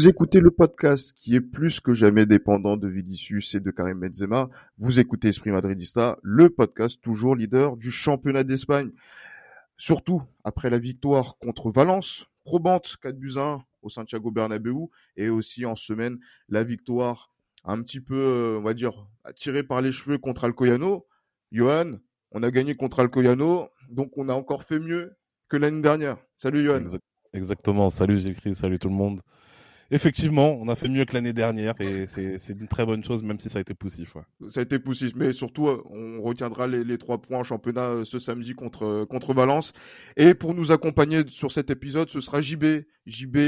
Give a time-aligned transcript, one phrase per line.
[0.00, 4.00] Vous écoutez le podcast qui est plus que jamais dépendant de Vinicius et de Karim
[4.00, 4.48] Benzema.
[4.78, 8.92] Vous écoutez Esprit Madridista, le podcast toujours leader du championnat d'Espagne.
[9.76, 15.66] Surtout après la victoire contre Valence, probante 4 buts 1 au Santiago Bernabéu et aussi
[15.66, 17.30] en semaine la victoire
[17.64, 21.06] un petit peu, euh, on va dire, tirée par les cheveux contre Alcoyano.
[21.52, 21.98] Johan,
[22.32, 25.12] on a gagné contre Alcoyano, donc on a encore fait mieux
[25.50, 26.16] que l'année dernière.
[26.38, 26.84] Salut Johan.
[27.34, 29.20] Exactement, salut j'écris, salut tout le monde.
[29.92, 33.40] Effectivement, on a fait mieux que l'année dernière et c'est une très bonne chose, même
[33.40, 34.16] si ça a été poussif.
[34.48, 38.04] Ça a été poussif, mais surtout, euh, on retiendra les, trois points en championnat euh,
[38.04, 39.72] ce samedi contre, euh, contre Valence.
[40.16, 43.38] Et pour nous accompagner sur cet épisode, ce sera JB, JB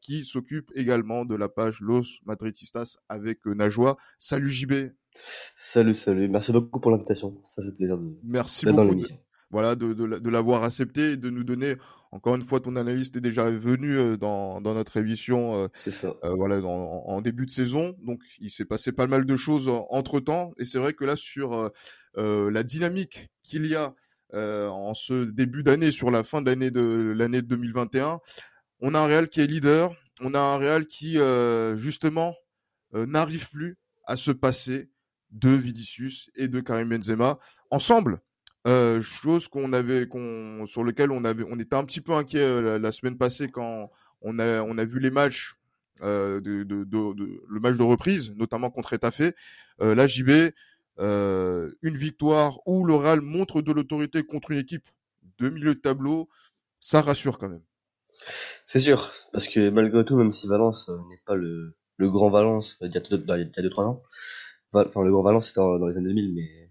[0.00, 3.96] qui s'occupe également de la page Los Madridistas avec Najwa.
[4.18, 4.72] Salut JB.
[5.54, 6.28] Salut, salut.
[6.28, 7.40] Merci beaucoup pour l'invitation.
[7.46, 8.18] Ça fait plaisir de.
[8.24, 9.04] Merci beaucoup
[9.54, 11.76] voilà, de, de, l'avoir accepté et de nous donner,
[12.10, 15.68] encore une fois, ton analyste est déjà venu euh, dans, dans notre émission euh,
[16.24, 17.94] euh, voilà, en, début de saison.
[18.02, 20.50] Donc, il s'est passé pas mal de choses entre temps.
[20.58, 21.70] Et c'est vrai que là, sur
[22.16, 23.94] la dynamique qu'il y a
[24.32, 26.50] en ce début d'année, sur la fin de
[27.12, 28.18] l'année 2021,
[28.80, 29.94] on a un Real qui est leader.
[30.20, 31.16] On a un Real qui,
[31.76, 32.34] justement,
[32.92, 34.90] n'arrive plus à se passer
[35.30, 37.38] de Vinicius et de Karim Benzema
[37.70, 38.20] ensemble
[38.66, 42.40] euh, chose qu'on avait, qu'on, sur lequel on avait, on était un petit peu inquiet
[42.40, 43.90] euh, la, semaine passée quand
[44.22, 45.54] on a, on a vu les matchs,
[46.02, 49.32] euh, de, de, de, le match de reprise, notamment contre Etafé.
[49.80, 50.52] Euh, JB,
[50.98, 54.88] euh, une victoire où le Real montre de l'autorité contre une équipe
[55.38, 56.28] de milieu de tableau,
[56.80, 57.62] ça rassure quand même.
[58.66, 62.78] C'est sûr, parce que malgré tout, même si Valence n'est pas le, le grand Valence
[62.80, 64.02] il y a 2-3 ans,
[64.72, 66.63] enfin le grand Valence c'était dans les années 2000, mais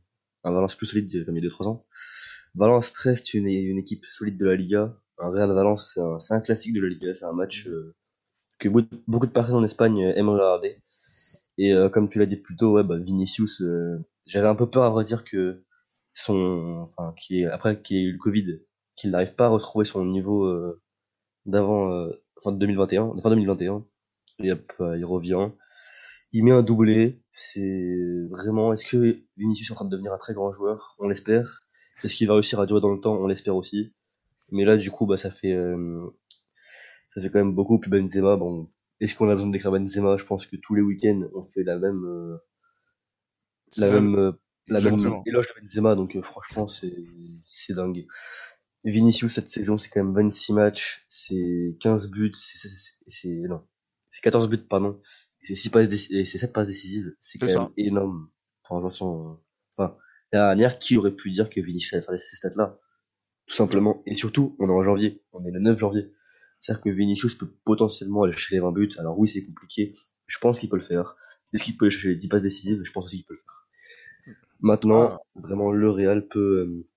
[0.43, 1.85] un Valence plus solide comme il y a 2-3 ans.
[2.55, 4.95] Valence reste une, une équipe solide de la Liga.
[5.17, 6.01] Un Real Valence, c'est
[6.33, 7.13] un, un, classique de la Liga.
[7.13, 7.95] C'est un match euh,
[8.59, 10.77] que beaucoup de personnes en Espagne aiment regarder.
[11.57, 14.69] Et euh, comme tu l'as dit plus tôt, ouais, bah, Vinicius, euh, j'avais un peu
[14.69, 15.63] peur à vrai dire que
[16.13, 18.59] son, enfin, est, après qu'il ait eu le Covid,
[18.95, 20.51] qu'il n'arrive pas à retrouver son niveau
[21.45, 22.07] d'avant,
[22.43, 23.85] fin de 2021, fin 2021.
[24.39, 25.49] Et hop, il revient.
[26.31, 27.22] Il met un doublé.
[27.35, 28.73] C'est vraiment.
[28.73, 30.95] Est-ce que Vinicius est en train de devenir un très grand joueur?
[30.99, 31.63] On l'espère.
[32.03, 33.15] Est-ce qu'il va réussir à durer dans le temps?
[33.15, 33.93] On l'espère aussi.
[34.51, 36.05] Mais là, du coup, bah, ça fait, euh,
[37.09, 37.79] ça fait quand même beaucoup.
[37.79, 40.17] Puis Benzema, bon, est-ce qu'on a besoin d'écrire Benzema?
[40.17, 42.37] Je pense que tous les week-ends, on fait la même, euh,
[43.77, 44.31] la même, euh,
[44.67, 45.95] la même éloge de Benzema.
[45.95, 46.93] Donc, franchement, c'est,
[47.45, 48.05] c'est dingue.
[48.83, 52.67] Vinicius cette saison, c'est quand même 26 matchs, c'est 15 buts, c'est,
[53.07, 53.65] c'est, non,
[54.09, 55.01] c'est 14 buts, pardon,
[55.43, 57.13] c'est six passes et c'est sept passes décisives.
[57.21, 58.29] C'est quand même énorme.
[58.67, 59.27] Enfin,
[59.71, 59.97] enfin,
[60.31, 62.79] dernière, qui aurait pu dire que Vinicius allait faire ces stats-là?
[63.47, 64.01] Tout simplement.
[64.05, 65.21] Et surtout, on est en janvier.
[65.33, 66.11] On est le 9 janvier.
[66.61, 68.91] C'est-à-dire que Vinicius peut potentiellement aller chercher les 20 buts.
[68.97, 69.93] Alors oui, c'est compliqué.
[70.27, 71.15] Je pense qu'il peut le faire.
[71.53, 72.81] Est-ce qu'il peut aller chercher les 10 passes décisives?
[72.83, 74.35] Je pense aussi qu'il peut le faire.
[74.61, 75.21] Maintenant, ah.
[75.35, 76.87] vraiment, le Real peut, euh,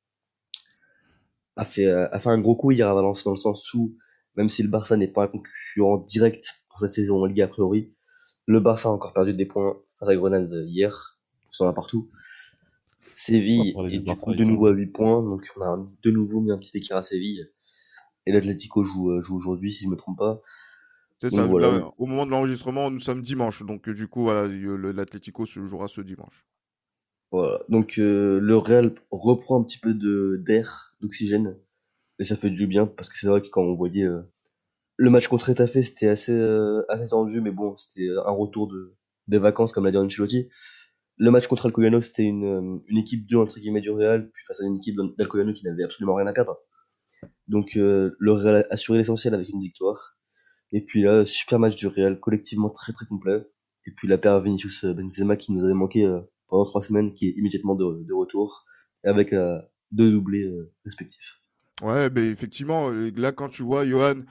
[1.57, 3.97] a fait, a fait un gros coup hier à Valence dans le sens où,
[4.37, 7.49] même si le Barça n'est pas un concurrent direct pour cette saison en Ligue a
[7.49, 7.96] priori,
[8.47, 11.19] le Barça a encore perdu des points face à Grenade hier.
[11.51, 12.11] Ils sont là partout.
[13.13, 15.23] Séville est du coup de nouveau à 8 points.
[15.23, 17.51] Donc on a de nouveau mis un petit écart à Séville.
[18.27, 20.41] Et l'Atlético joue, euh, joue aujourd'hui, si je me trompe pas.
[21.19, 21.47] C'est ça.
[21.47, 23.65] au moment de l'enregistrement, nous sommes dimanche.
[23.65, 26.47] Donc du coup, voilà, l'Atlético se jouera ce dimanche.
[27.33, 27.61] Voilà.
[27.69, 31.57] Donc euh, le Real reprend un petit peu de d'air, d'oxygène.
[32.19, 34.23] Et ça fait du bien parce que c'est vrai que quand on voyait euh,
[34.97, 38.97] le match contre Etafé, c'était assez, euh, assez tendu, mais bon, c'était un retour de,
[39.29, 40.49] des vacances, comme l'a dit Ancelotti.
[41.19, 44.45] Le match contre Alcoyano, c'était une, euh, une équipe 2 entre guillemets du Real, puis
[44.47, 46.59] face à une équipe d'Alcoyano qui n'avait absolument rien à perdre.
[47.49, 50.19] Donc euh, le Real a assuré l'essentiel avec une victoire.
[50.73, 53.47] Et puis là, super match du Real, collectivement très très complet.
[53.87, 57.29] Et puis la paire Vinicius Benzema qui nous avait manqué euh, pendant trois semaines, qui
[57.29, 58.65] est immédiatement de, de retour,
[59.05, 59.33] avec
[59.93, 60.49] deux doublés
[60.85, 61.41] respectifs.
[61.83, 64.23] Ouais, ben effectivement, là quand tu vois Johan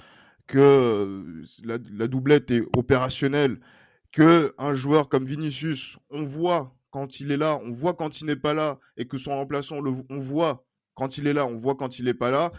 [0.47, 3.59] que euh, la, la, doublette est opérationnelle,
[4.11, 8.25] que un joueur comme Vinicius, on voit quand il est là, on voit quand il
[8.25, 11.57] n'est pas là, et que son remplaçant, le, on voit quand il est là, on
[11.57, 12.51] voit quand il n'est pas là.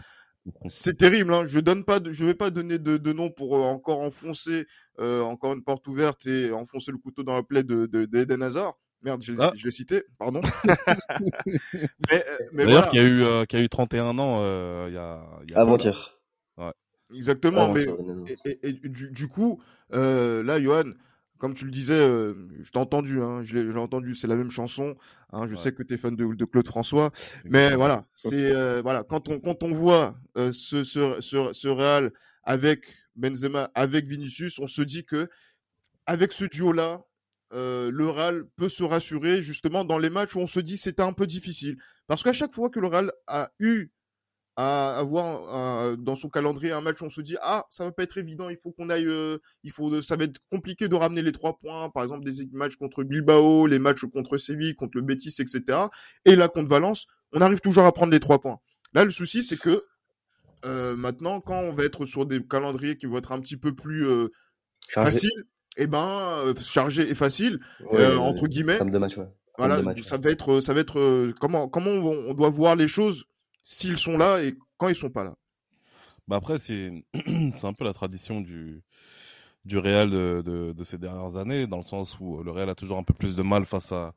[0.67, 1.33] c'est terrible.
[1.33, 1.45] Hein.
[1.47, 4.67] Je donne pas, je vais pas donner de, de nom pour encore enfoncer
[4.99, 8.75] encore une porte ouverte et enfoncer le couteau dans la plaie de, de, d'Eden Hazard.
[9.03, 9.53] Merde, je, ah.
[9.63, 10.41] l'ai cité, pardon.
[11.47, 14.99] mais, mais D'ailleurs, qui a eu, euh, qui a eu 31 ans, euh, il y
[14.99, 16.19] a, y a Avant-hier.
[16.57, 16.73] Ouais.
[17.15, 17.87] Exactement, mais
[18.45, 19.63] et, et, du, du, coup,
[19.93, 20.93] euh, là, Johan,
[21.39, 24.51] comme tu le disais, euh, je t'ai entendu, hein, je l'ai entendu, c'est la même
[24.51, 24.97] chanson.
[25.33, 27.13] Hein, je sais que tu es fan de, de, Claude François,
[27.45, 31.69] mais voilà, c'est euh, voilà quand on quand on voit euh, ce, ce, ce, ce
[31.69, 32.13] Real
[32.43, 35.29] avec Benzema, avec Vinicius, on se dit que
[36.07, 37.03] avec ce duo là,
[37.53, 41.03] euh, le Real peut se rassurer justement dans les matchs où on se dit c'était
[41.03, 41.77] un peu difficile.
[42.07, 43.91] Parce qu'à chaque fois que le Real a eu
[44.57, 48.03] à avoir dans son calendrier un match où on se dit ah ça va pas
[48.03, 51.23] être évident, il faut qu'on aille, euh, il faut, ça va être compliqué de ramener
[51.23, 51.91] les trois points.
[51.91, 55.63] Par exemple des matchs contre Bilbao, les matchs contre Séville, contre le Betis, etc.
[56.25, 58.59] Et là contre Valence, on arrive toujours à prendre les trois points.
[58.95, 59.85] Là le souci c'est que
[60.65, 63.75] euh, maintenant quand on va être sur des calendriers qui vont être un petit peu
[63.75, 64.07] plus
[64.89, 65.45] faciles
[65.77, 66.09] eh ben
[66.45, 67.61] euh, chargé et facile
[67.93, 68.79] euh, entre guillemets.
[68.79, 69.29] Comme de match, ouais.
[69.59, 73.25] Voilà, ça va être, ça va être euh, comment, comment on, doit voir les choses
[73.67, 75.35] s'ils sont là et quand ils sont pas là.
[76.29, 76.93] Bah après, c'est,
[77.65, 78.83] un peu la tradition du,
[79.65, 82.77] du Real de, de, de, ces dernières années, dans le sens où le Real a
[82.77, 84.15] toujours un peu plus de mal face à,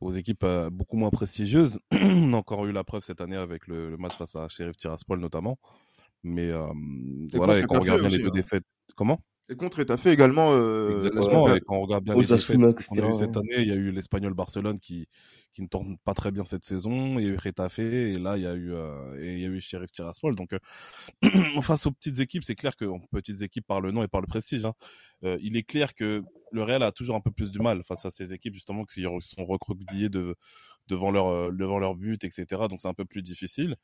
[0.00, 1.80] aux équipes beaucoup moins prestigieuses.
[1.92, 4.76] on a encore eu la preuve cette année avec le, le match face à Sheriff
[4.76, 5.58] Tiraspol notamment.
[6.22, 6.52] Mais
[7.32, 8.32] voilà, et quand on regarde bien les deux hein.
[8.32, 8.64] défaites,
[8.94, 9.20] comment?
[9.48, 10.52] Et contre fait également.
[10.52, 11.54] Euh, Exactement.
[11.54, 13.74] Et quand on regarde bien les défaites qu'on a eu cette année, il y a
[13.74, 15.06] eu l'Espagnol Barcelone qui
[15.52, 17.18] qui ne tourne pas très bien cette saison.
[17.18, 19.44] Il y a eu Retafe et là il y a eu euh, et il y
[19.44, 20.34] a eu Sheriff Tiraspol.
[20.34, 20.60] Donc euh,
[21.62, 24.26] face aux petites équipes, c'est clair que petites équipes par le nom et par le
[24.26, 24.64] prestige.
[24.64, 24.74] Hein,
[25.24, 28.04] euh, il est clair que le Real a toujours un peu plus du mal face
[28.04, 30.36] à ces équipes justement qui sont recroquevillées de
[30.88, 32.46] devant leur euh, devant leur but, etc.
[32.68, 33.76] Donc c'est un peu plus difficile.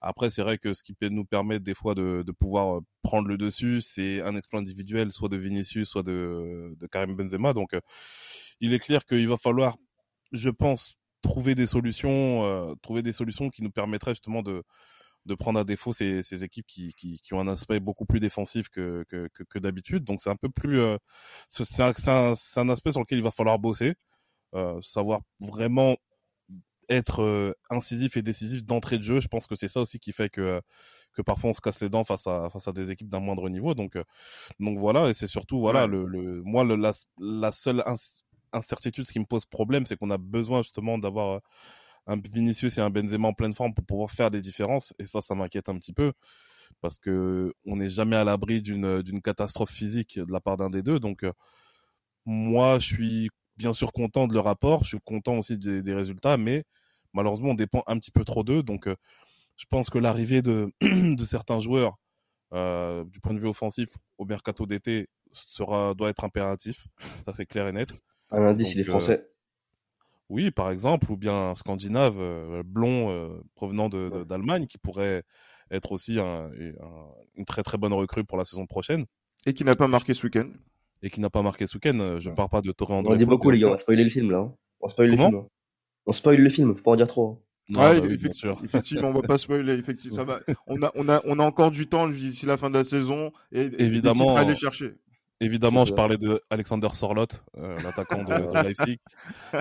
[0.00, 2.80] Après, c'est vrai que ce qui peut nous permettre des fois de, de pouvoir euh,
[3.02, 7.52] prendre le dessus, c'est un exploit individuel, soit de Vinicius, soit de, de Karim Benzema.
[7.52, 7.80] Donc, euh,
[8.60, 9.76] il est clair qu'il va falloir,
[10.32, 14.62] je pense, trouver des solutions, euh, trouver des solutions qui nous permettraient justement de
[15.26, 18.20] de prendre à défaut ces, ces équipes qui, qui, qui, ont un aspect beaucoup plus
[18.20, 20.04] défensif que, que, que, d'habitude.
[20.04, 20.98] Donc c'est un peu plus, euh,
[21.48, 23.94] c'est un, un, un, aspect sur lequel il va falloir bosser,
[24.54, 25.96] euh, savoir vraiment
[26.88, 29.20] être euh, incisif et décisif d'entrée de jeu.
[29.20, 30.60] Je pense que c'est ça aussi qui fait que euh,
[31.12, 33.48] que parfois on se casse les dents face à face à des équipes d'un moindre
[33.48, 33.74] niveau.
[33.74, 34.04] Donc euh,
[34.60, 37.82] donc voilà et c'est surtout voilà le, le moi le, la la seule
[38.52, 41.40] incertitude ce qui me pose problème c'est qu'on a besoin justement d'avoir
[42.06, 45.20] un Vinicius et un Benzema en pleine forme pour pouvoir faire des différences et ça
[45.20, 46.12] ça m'inquiète un petit peu
[46.80, 50.70] parce que on n'est jamais à l'abri d'une d'une catastrophe physique de la part d'un
[50.70, 51.24] des deux donc
[52.24, 55.94] moi je suis bien sûr content de leur rapport, je suis content aussi des, des
[55.94, 56.64] résultats, mais
[57.12, 58.62] malheureusement, on dépend un petit peu trop d'eux.
[58.62, 58.96] Donc, euh,
[59.56, 61.96] je pense que l'arrivée de, de certains joueurs,
[62.52, 66.86] euh, du point de vue offensif, au mercato d'été, sera doit être impératif.
[67.24, 67.90] Ça, c'est clair et net.
[68.30, 69.20] Un indice, il est français.
[69.20, 69.32] Euh,
[70.28, 75.22] oui, par exemple, ou bien un scandinave euh, blond euh, provenant d'Allemagne qui pourrait
[75.70, 79.04] être aussi un, un, une très très bonne recrue pour la saison prochaine.
[79.46, 80.48] Et qui n'a pas marqué ce week-end
[81.02, 81.98] et qui n'a pas marqué ce week-end.
[82.00, 83.12] Euh, je ne parle pas de Torre André.
[83.12, 83.68] On dit beaucoup, les gars.
[83.68, 84.38] On va spoiler le film, là.
[84.38, 84.54] Hein.
[84.80, 85.42] On spoil le film.
[86.06, 86.74] On spoil le film.
[86.74, 87.42] Faut pas en dire trop.
[87.76, 87.80] Hein.
[87.80, 89.78] ouais, bah effectivement, effectivement, on va pas spoiler.
[89.78, 90.40] Effectivement, ça va.
[90.66, 93.32] On a, on a, on a encore du temps d'ici la fin de la saison
[93.52, 94.94] et évidemment à aller chercher.
[95.40, 97.26] Évidemment, je parlais de Alexander Sorlot,
[97.58, 98.98] euh, l'attaquant de, de, Leipzig,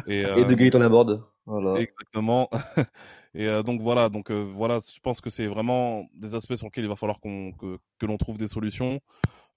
[0.07, 1.21] et, euh, et de Gaëtan Laborde.
[1.45, 1.79] Voilà.
[1.79, 2.49] Exactement.
[3.35, 6.67] et euh, donc voilà, donc euh, voilà, je pense que c'est vraiment des aspects sur
[6.67, 8.99] lesquels il va falloir qu'on que, que l'on trouve des solutions.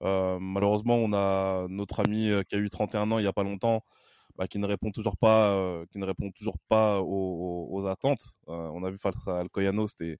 [0.03, 3.33] Euh, malheureusement, on a notre ami euh, qui a eu 31 ans il y a
[3.33, 3.83] pas longtemps,
[4.37, 8.39] bah, qui ne répond toujours pas, euh, qui ne répond toujours pas aux, aux, attentes.
[8.47, 10.17] on a vu face à Alcoyano, c'était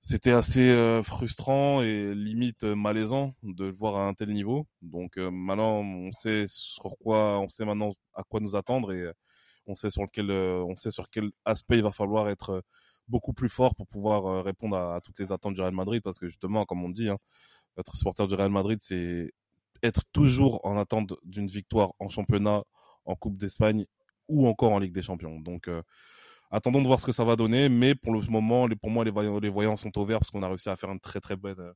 [0.00, 4.66] c'était assez frustrant et limite malaisant de le voir à un tel niveau.
[4.82, 9.10] Donc maintenant, on sait sur quoi, on sait maintenant à quoi nous attendre et
[9.66, 12.62] on sait sur lequel, on sait sur quel aspect il va falloir être
[13.08, 16.28] beaucoup plus fort pour pouvoir répondre à, toutes les attentes du Real Madrid parce que
[16.28, 17.18] justement, comme on dit, hein,
[17.78, 19.32] être supporter du Real Madrid, c'est
[19.82, 22.64] être toujours en attente d'une victoire en championnat,
[23.04, 23.84] en Coupe d'Espagne
[24.28, 25.38] ou encore en Ligue des Champions.
[25.40, 25.82] Donc, euh,
[26.50, 27.68] attendons de voir ce que ça va donner.
[27.68, 30.42] Mais pour le moment, pour moi, les voyants, les voyants sont au vert parce qu'on
[30.42, 31.72] a réussi à faire une très très belle, euh,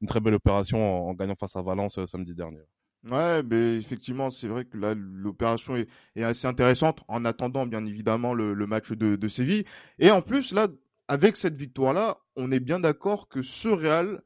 [0.00, 2.62] une très belle opération en, gagnant face à Valence euh, samedi dernier.
[3.04, 7.86] Ouais, mais effectivement, c'est vrai que là, l'opération est, est, assez intéressante en attendant, bien
[7.86, 9.64] évidemment, le, le match de, de Séville.
[9.98, 10.68] Et en plus, là,
[11.06, 14.20] avec cette victoire-là, on est bien d'accord que ce Real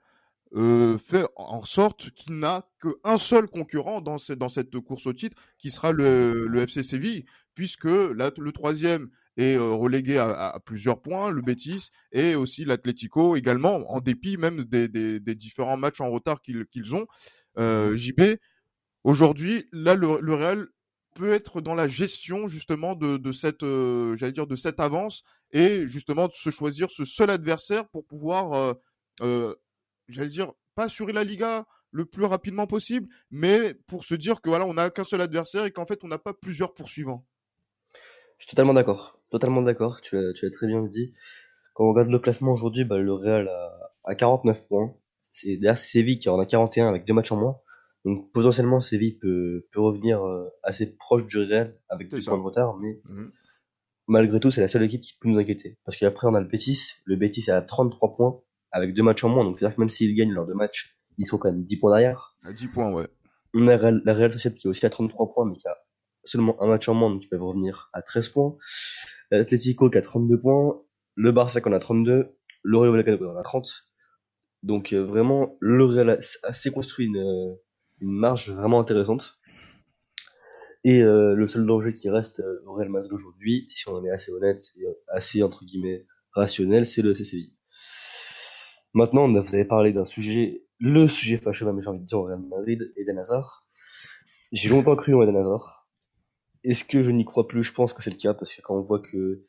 [0.54, 5.12] euh, fait en sorte qu'il n'a qu'un seul concurrent dans, cette, dans cette course au
[5.12, 7.24] titre, qui sera le, le FC Séville,
[7.54, 13.90] puisque là, le troisième est relégué à, plusieurs points, le Betis et aussi l'Atlético également,
[13.90, 17.06] en dépit même des, différents matchs en retard qu'ils ont.
[17.58, 18.20] Euh, JB,
[19.04, 20.68] aujourd'hui, là, le, Real
[21.14, 23.64] peut être dans la gestion justement de, cette,
[24.16, 28.76] j'allais dire, de cette avance et justement de se choisir ce seul adversaire pour pouvoir,
[30.08, 34.48] j'allais dire, pas assurer la Liga le plus rapidement possible, mais pour se dire que
[34.48, 37.24] voilà, on n'a qu'un seul adversaire et qu'en fait, on n'a pas plusieurs poursuivants.
[38.38, 39.20] Je suis totalement d'accord.
[39.30, 40.00] Totalement d'accord.
[40.00, 41.12] Tu as, très bien dit.
[41.74, 44.94] Quand on regarde le classement aujourd'hui, bah, le Real a, a 49 points.
[45.20, 47.60] C'est derrière Séville qui en a 41 avec deux matchs en moins.
[48.04, 52.42] Donc potentiellement Séville peut, peut revenir euh, assez proche du Real avec deux points de
[52.42, 53.30] retard, mais mhm.
[54.08, 55.78] malgré tout c'est la seule équipe qui peut nous inquiéter.
[55.84, 58.40] Parce qu'après on a le Betis, le Betis est à 33 points
[58.72, 61.26] avec deux matchs en moins, donc c'est-à-dire que même s'ils gagnent leurs deux matchs, ils
[61.26, 62.36] sont quand même 10 points derrière.
[62.42, 63.06] À 10 points, ouais.
[63.54, 65.76] On a la Real Sociedad qui est aussi à 33 points, mais qui a
[66.24, 68.56] seulement un match en moins, donc ils peuvent revenir à 13 points.
[69.30, 70.80] L'Atlético qui a 32 points,
[71.14, 73.68] le Barça qui en a 32, le Vallecano qui en a 30.
[74.62, 77.56] Donc euh, vraiment, le Real a assez construit une,
[78.02, 79.38] une marge vraiment intéressante.
[80.84, 84.04] Et euh, le seul danger qui reste euh, au Real Madrid aujourd'hui, si on en
[84.04, 87.54] est assez honnête et assez entre guillemets rationnel, c'est le CCI.
[88.92, 92.24] Maintenant, vous avez parlé d'un sujet, le sujet fâcheux, même j'ai envie de dire au
[92.24, 93.64] Real Madrid, Eden Hazard.
[94.50, 95.88] J'ai longtemps cru en Eden Hazard.
[96.64, 97.62] Est-ce que je n'y crois plus?
[97.62, 99.46] Je pense que c'est le cas parce que quand on voit que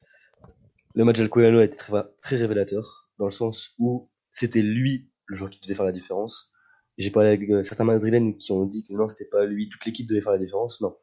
[0.96, 5.36] le match Alcoyano a été très, très révélateur, dans le sens où c'était lui le
[5.36, 6.53] joueur qui devait faire la différence.
[6.98, 9.86] J'ai parlé avec euh, certains Madrilènes qui ont dit que non, c'était pas lui, toute
[9.86, 10.82] l'équipe devait faire la différence.
[10.82, 10.96] Non.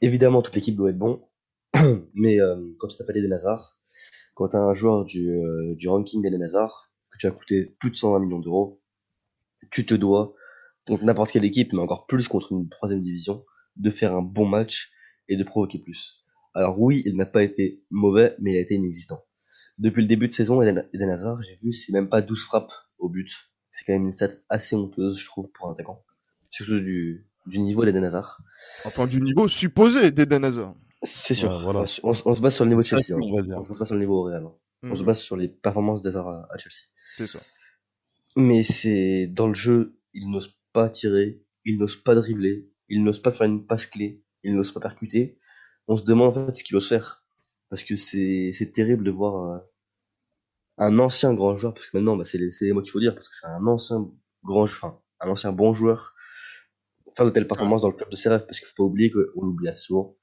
[0.00, 1.26] Évidemment, toute l'équipe doit être bon,
[2.14, 3.78] mais euh, quand tu t'appelles Eden Hazard,
[4.34, 7.76] quand tu as un joueur du, euh, du ranking d'Eden Hazard, que tu as coûté
[7.78, 8.82] plus de 120 millions d'euros,
[9.70, 10.34] tu te dois,
[10.86, 13.44] contre n'importe quelle équipe, mais encore plus contre une troisième division,
[13.76, 14.92] de faire un bon match
[15.28, 16.24] et de provoquer plus.
[16.54, 19.24] Alors oui, il n'a pas été mauvais, mais il a été inexistant.
[19.78, 23.08] Depuis le début de saison, Eden, Hazard, j'ai vu, c'est même pas 12 frappes au
[23.08, 23.32] but.
[23.74, 26.04] C'est quand même une stat assez honteuse, je trouve, pour un attaquant.
[26.48, 28.40] Surtout du, du niveau d'Eden Hazard.
[28.84, 30.76] Enfin, du niveau supposé d'Eden Hazard.
[31.02, 31.50] C'est sûr.
[31.64, 31.80] voilà.
[32.04, 33.12] on, se base sur le niveau de Chelsea.
[33.12, 33.18] Hein.
[33.20, 34.44] On se base pas sur le niveau réel.
[34.44, 34.52] Hein.
[34.84, 35.06] On se mhm.
[35.06, 36.86] base sur les performances d'Hazard à, à Chelsea.
[37.16, 37.40] C'est ça.
[38.36, 43.18] Mais c'est dans le jeu, il n'ose pas tirer, il n'ose pas dribbler, il n'ose
[43.18, 45.36] pas faire une passe clé, il n'ose pas percuter.
[45.88, 47.24] On se demande en fait ce qu'il ose faire.
[47.70, 49.58] Parce que c'est terrible de voir euh,
[50.78, 53.28] un ancien grand joueur, parce que maintenant, bah, c'est les, mots qu'il faut dire, parce
[53.28, 54.10] que c'est un ancien
[54.42, 56.14] grand, enfin, un ancien bon joueur,
[57.16, 59.10] faire de telles performances dans le club de ses rêves, parce qu'il faut pas oublier
[59.10, 60.16] qu'on l'oublie assez souvent.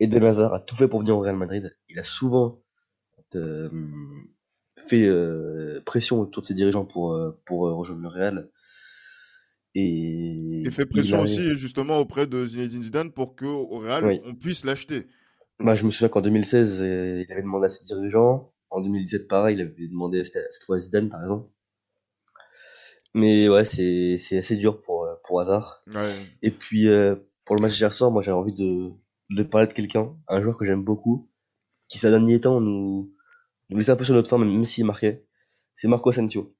[0.00, 1.76] Eden Hazard a tout fait pour venir au Real Madrid.
[1.88, 2.62] Il a souvent
[3.34, 3.68] euh,
[4.76, 8.50] fait euh, pression autour de ses dirigeants pour, euh, pour rejoindre le Real.
[9.74, 14.64] Et, et fait pression aussi justement auprès de Zinedine Zidane pour qu'au Real on puisse
[14.64, 15.06] l'acheter.
[15.58, 19.56] Bah, je me souviens qu'en 2016, il avait demandé à ses dirigeants en 2017, pareil,
[19.56, 21.50] il avait demandé cette fois Zidane, t'as raison.
[23.14, 25.82] Mais ouais, c'est, c'est assez dur pour, euh, pour Hazard.
[25.92, 26.12] Ouais.
[26.42, 28.90] Et puis, euh, pour le match d'hier soir, moi, j'ai envie de,
[29.30, 31.30] de parler de quelqu'un, un joueur que j'aime beaucoup,
[31.88, 33.14] qui, ces derniers temps, nous,
[33.70, 35.26] nous laissait un peu sur notre forme, même s'il marquait.
[35.74, 36.54] C'est Marco Asensio.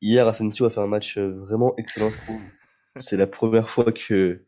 [0.00, 2.40] Hier, Asensio a fait un match euh, vraiment excellent, je trouve.
[3.00, 4.44] C'est la première fois que,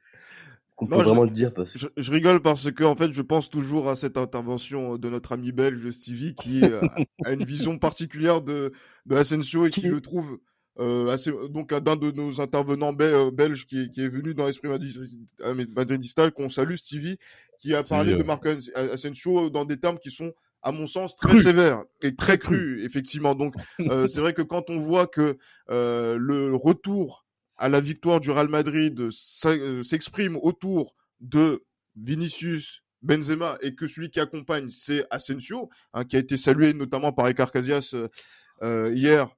[0.79, 1.53] on peut vraiment le dire.
[1.55, 1.77] Parce...
[1.77, 5.33] Je, je, rigole parce que en fait, je pense toujours à cette intervention de notre
[5.33, 6.81] ami belge Stevie qui euh,
[7.25, 8.73] a une vision particulière de,
[9.07, 10.39] de Asensio et qui, le trouve
[10.79, 14.69] euh, assez, donc d'un de nos intervenants euh, belges qui, qui, est venu dans l'esprit
[15.75, 17.17] madridista qu'on salue Stevie
[17.59, 21.39] qui a parlé de Marco Asensio dans des termes qui sont à mon sens très
[21.39, 22.85] sévères et très crus.
[22.85, 23.35] effectivement.
[23.35, 27.26] Donc euh, c'est vrai que quand on voit que le retour
[27.59, 31.65] à la victoire du Real Madrid euh, s'exprime autour de
[31.97, 37.13] Vinicius, Benzema et que celui qui accompagne c'est Asensio, hein, qui a été salué notamment
[37.13, 38.09] par Icar Casillas euh,
[38.63, 39.29] euh, hier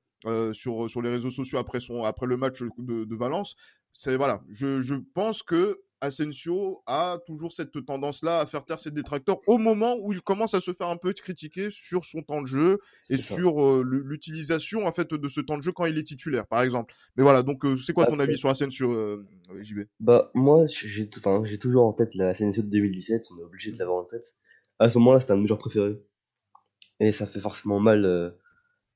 [0.52, 3.54] sur sur les réseaux sociaux après son après le match de, de Valence.
[3.92, 8.90] C'est voilà, je, je pense que Asensio a toujours cette tendance-là à faire taire ses
[8.90, 12.42] détracteurs au moment où il commence à se faire un peu critiquer sur son temps
[12.42, 12.78] de jeu
[13.10, 16.46] et sur euh, l'utilisation en fait de ce temps de jeu quand il est titulaire,
[16.46, 16.94] par exemple.
[17.16, 19.26] Mais voilà, donc euh, c'est quoi ton avis sur Asensio, euh,
[19.60, 23.78] JB Bah moi, j'ai toujours en tête la Asensio de 2017, on est obligé de
[23.78, 24.36] l'avoir en tête.
[24.78, 26.00] À ce moment-là, c'était un de mes joueurs préférés
[27.00, 28.34] et ça fait forcément mal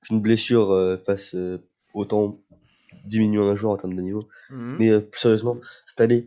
[0.02, 1.37] qu'une blessure fasse
[1.94, 2.42] autant
[3.04, 4.28] diminuer un joueur en termes de niveau.
[4.50, 6.26] Mmh Mais plus sérieusement, cette année,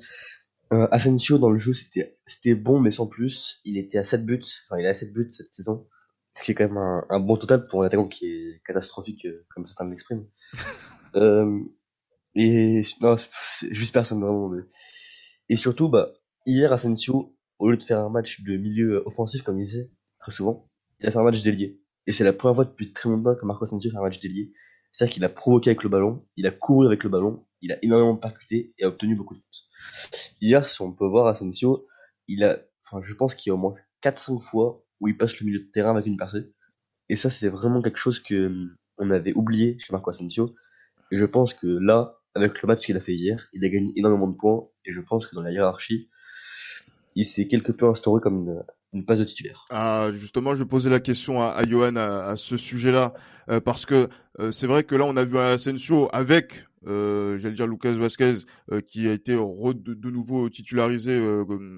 [0.73, 3.61] euh, Asensio dans le jeu c'était c'était bon mais sans plus.
[3.65, 5.87] Il était à 7 buts, enfin il a 7 buts cette saison,
[6.33, 9.25] ce qui est quand même un, un bon total pour un attaquant qui est catastrophique
[9.25, 10.25] euh, comme certains l'expriment.
[11.15, 11.59] euh,
[12.35, 14.49] et non, c'est juste personne vraiment.
[14.49, 14.63] Mais...
[15.49, 16.13] Et surtout bah
[16.45, 20.31] hier Asensio au lieu de faire un match de milieu offensif comme il disait très
[20.31, 20.69] souvent,
[20.99, 21.79] il a fait un match délié.
[22.07, 24.51] Et c'est la première fois depuis très longtemps que Marco Asensio fait un match délié.
[24.91, 27.83] C'est-à-dire qu'il a provoqué avec le ballon, il a couru avec le ballon, il a
[27.83, 30.35] énormément percuté et a obtenu beaucoup de fautes.
[30.39, 31.87] Hier, si on peut voir Asensio,
[32.27, 35.39] il a, enfin, je pense qu'il y a au moins 4-5 fois où il passe
[35.39, 36.53] le milieu de terrain avec une percée.
[37.09, 40.55] Et ça, c'est vraiment quelque chose que hum, on avait oublié chez Marco Asensio.
[41.11, 43.93] Et je pense que là, avec le match qu'il a fait hier, il a gagné
[43.95, 44.67] énormément de points.
[44.85, 46.07] Et je pense que dans la hiérarchie,
[47.15, 49.65] il s'est quelque peu instauré comme une, passe de titulaire.
[49.71, 53.13] Ah, justement, je posais la question à, à Johan à, ce sujet-là,
[53.49, 54.07] euh, parce que
[54.39, 58.35] euh, c'est vrai que là, on a vu Asensio avec, euh, j'allais dire Lucas Vasquez,
[58.71, 61.19] euh, qui a été de, de, nouveau titularisé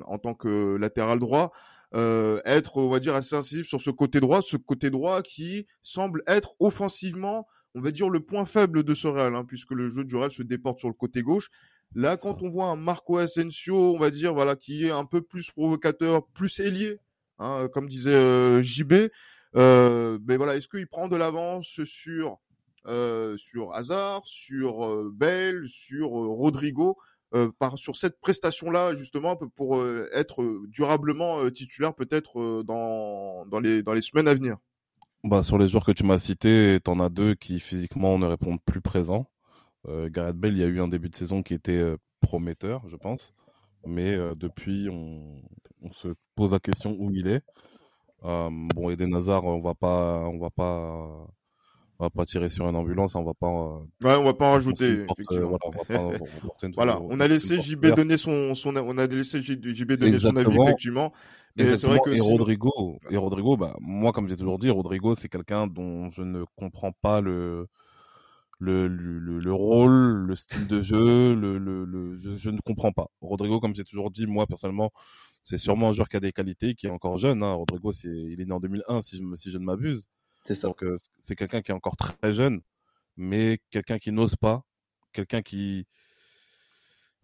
[0.06, 1.52] en tant que latéral droit.
[1.94, 6.24] être, on va dire, assez incisif sur ce côté droit, ce côté droit qui semble
[6.28, 10.04] être offensivement, on va dire, le point faible de ce Real, hein, puisque le jeu
[10.04, 11.50] du Real se déporte sur le côté gauche.
[11.96, 15.22] Là, quand on voit un Marco Asensio, on va dire, voilà, qui est un peu
[15.22, 17.00] plus provocateur, plus ailier,
[17.40, 19.10] hein, comme disait euh, JB,
[19.56, 22.40] euh, mais voilà, est-ce qu'il prend de l'avance sur
[22.88, 26.98] euh, sur Hazard, sur euh, Bell, sur Rodrigo,
[27.60, 34.02] par sur cette prestation-là justement pour être durablement titulaire peut-être dans dans les dans les
[34.02, 34.56] semaines à venir.
[35.26, 38.62] Bah sur les joueurs que tu m'as cités, t'en as deux qui physiquement ne répondent
[38.66, 39.30] plus présents.
[39.88, 42.88] Euh, Gareth Bell, il y a eu un début de saison qui était euh, prometteur,
[42.88, 43.34] je pense.
[43.86, 45.42] Mais euh, depuis, on,
[45.92, 47.42] se pose la question où il est.
[48.22, 51.28] bon, Eden Hazard, on va pas, on va pas,
[52.00, 53.48] on va pas tirer sur une ambulance, on va pas.
[54.04, 55.06] ouais, on va pas en rajouter.
[56.76, 60.58] voilà, on, a laissé JB donner son, son, on a laissé JB donner son avis
[60.62, 61.12] effectivement.
[61.58, 65.16] Et c'est vrai que et Rodrigo, et Rodrigo, bah moi comme j'ai toujours dit, Rodrigo
[65.16, 67.68] c'est quelqu'un dont je ne comprends pas le
[68.60, 73.08] le, le, le, rôle, le style de jeu, le, le, je, je, ne comprends pas.
[73.22, 74.92] Rodrigo, comme j'ai toujours dit, moi personnellement,
[75.44, 77.44] c'est sûrement un joueur qui a des qualités, qui est encore jeune.
[77.44, 77.54] Hein.
[77.54, 80.08] Rodrigo, c'est, il est né en 2001, si je, si je ne m'abuse.
[80.48, 80.70] C'est ça.
[80.70, 82.62] Donc euh, c'est quelqu'un qui est encore très jeune,
[83.18, 84.64] mais quelqu'un qui n'ose pas,
[85.12, 85.86] quelqu'un qui,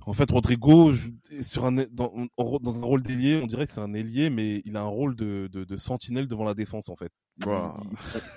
[0.06, 0.94] en fait, Rodrigo,
[1.42, 4.76] sur un, dans, dans un rôle d'ailier, on dirait que c'est un ailier, mais il
[4.76, 7.14] a un rôle de, de, de sentinelle devant la défense, en fait.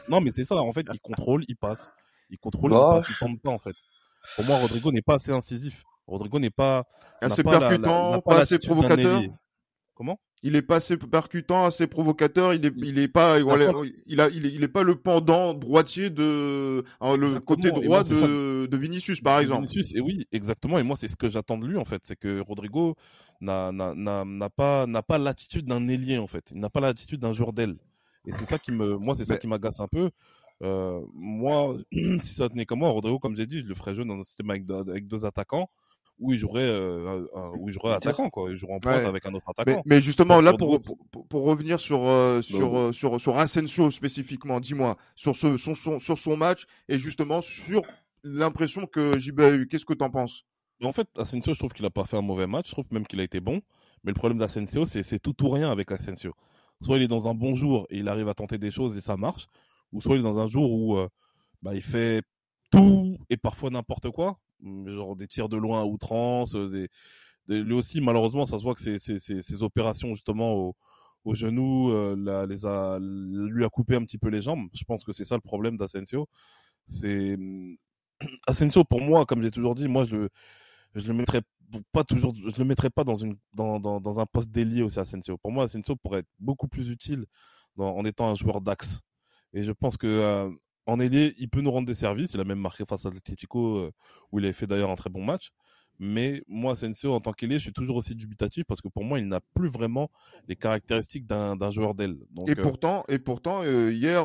[0.08, 1.90] non, mais c'est ça, en fait, il contrôle, il passe.
[2.30, 3.74] Il contrôle, bah, il, ne pas en fait.
[4.36, 5.82] Pour moi, Rodrigo n'est pas assez incisif.
[6.06, 6.84] Rodrigo n'est pas
[7.20, 9.20] assez percutant, pas, assez provocateur.
[9.94, 10.20] Comment?
[10.42, 12.54] Il est pas assez percutant, assez provocateur.
[12.54, 17.16] Il est, il est pas, il, a, il est, pas le pendant droitier de, hein,
[17.16, 19.62] le côté droit de, de, Vinicius par exemple.
[19.62, 20.78] Vinicius, et oui, exactement.
[20.78, 22.96] Et moi, c'est ce que j'attends de lui en fait, c'est que Rodrigo
[23.40, 26.50] n'a, n'a, pas, n'a pas l'attitude d'un ailier en fait.
[26.52, 27.76] Il n'a pas l'attitude d'un joueur d'aile.
[28.26, 30.10] Et c'est ça qui me, moi, c'est ça qui m'agace un peu.
[30.62, 34.04] Euh, moi, si ça tenait comme moi, Rodrigo, comme j'ai dit, je le ferais jouer
[34.04, 35.70] dans un système avec, deux, attaquants
[36.18, 37.26] où il jouerait, euh,
[37.58, 38.50] où il jouerait attaquant, quoi.
[38.50, 39.82] Il jouerait en pointe avec un autre attaquant.
[39.84, 40.76] Mais, justement, là, pour,
[41.28, 45.98] pour, revenir sur, euh, sur, euh, sur, sur Asensio spécifiquement, dis-moi, sur, ce, son, son,
[45.98, 47.82] sur son match et justement sur
[48.24, 49.68] l'impression que JB a eu.
[49.68, 50.44] Qu'est-ce que tu en penses?
[50.82, 52.68] En fait, Asensio, je trouve qu'il a pas fait un mauvais match.
[52.68, 53.60] Je trouve même qu'il a été bon.
[54.04, 56.32] Mais le problème d'Asensio, c'est tout ou rien avec Asensio.
[56.82, 59.00] Soit il est dans un bon jour et il arrive à tenter des choses et
[59.00, 59.46] ça marche
[59.92, 61.08] ou soit il est dans un jour où euh,
[61.62, 62.22] bah, il fait
[62.70, 66.86] tout et parfois n'importe quoi, genre des tirs de loin à outrance, euh,
[67.48, 70.76] lui aussi malheureusement ça se voit que ces, opérations justement au,
[71.24, 74.68] au genou euh, les a, lui a coupé un petit peu les jambes.
[74.74, 76.28] Je pense que c'est ça le problème d'Asensio.
[76.86, 77.36] C'est
[78.46, 80.28] Asensio pour moi, comme j'ai toujours dit, moi je
[80.94, 81.42] je le mettrais
[81.92, 85.36] pas toujours, je le mettrais pas dans un poste délié aussi Asensio.
[85.38, 87.26] Pour moi, Asensio pourrait être beaucoup plus utile
[87.78, 89.00] en étant un joueur d'axe.
[89.52, 90.50] Et je pense que euh,
[90.86, 92.32] en ailier, il peut nous rendre des services.
[92.34, 93.92] Il a même marqué face à l'Atletico, euh,
[94.32, 95.50] où il avait fait d'ailleurs un très bon match.
[95.98, 99.18] Mais moi, Senseo, en tant qu'ailier, je suis toujours aussi dubitatif parce que pour moi,
[99.18, 100.10] il n'a plus vraiment
[100.46, 102.18] les caractéristiques d'un joueur d'aile.
[102.46, 104.22] Et, euh, pourtant, et pourtant, hier,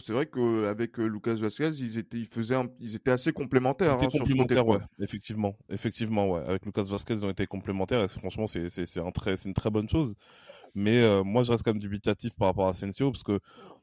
[0.00, 3.96] c'est vrai qu'avec Lucas Vazquez, ils étaient, ils faisaient, ils étaient assez complémentaires.
[4.00, 4.78] Ils étaient hein, complémentaires, ouais.
[4.98, 6.42] Effectivement, effectivement, ouais.
[6.48, 8.02] Avec Lucas Vazquez, ils ont été complémentaires.
[8.02, 10.16] Et franchement, c'est un très, c'est une très bonne chose.
[10.74, 13.38] Mais moi, je reste quand même dubitatif par rapport à Senseo parce que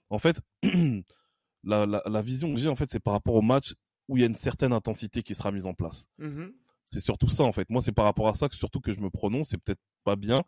[0.10, 0.41] en fait,
[1.63, 3.76] la, la, vision que j'ai, en fait, c'est par rapport au match
[4.08, 6.08] où il y a une certaine intensité qui sera mise en place.
[6.17, 6.47] Mmh
[6.93, 7.69] c'est surtout ça, en fait.
[7.69, 9.47] Moi, c'est par rapport à ça que surtout que je me prononce.
[9.47, 10.43] C'est peut-être pas bien,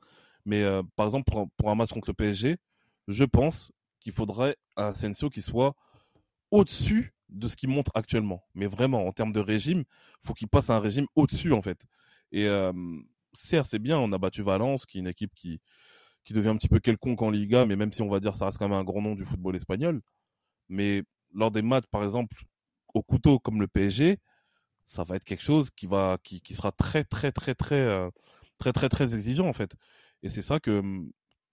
[0.46, 2.58] mais euh, par exemple, pour un, match contre le PSG,
[3.08, 3.72] je pense
[4.02, 5.74] qu'il faudrait un Asensio qui soit
[6.52, 8.44] au-dessus de ce qu'il montre actuellement.
[8.56, 9.86] Mais vraiment, en termes de régime,
[10.22, 11.86] faut qu'il passe à un régime au-dessus, en fait.
[12.34, 12.74] Et euh,
[13.32, 15.62] certes, c'est bien, on a battu Valence, qui est une équipe qui,
[16.24, 18.46] qui devient un petit peu quelconque en Liga, mais même si on va dire ça
[18.46, 20.02] reste quand même un grand nom du football espagnol.
[20.70, 22.44] Mais lors des matchs, par exemple,
[22.94, 24.20] au couteau comme le PSG,
[24.86, 28.10] ça va être quelque chose qui va, qui, sera très, très, très, très, euh,
[28.58, 29.76] très, très, très, exigeant en fait.
[30.24, 30.82] Et c'est ça que,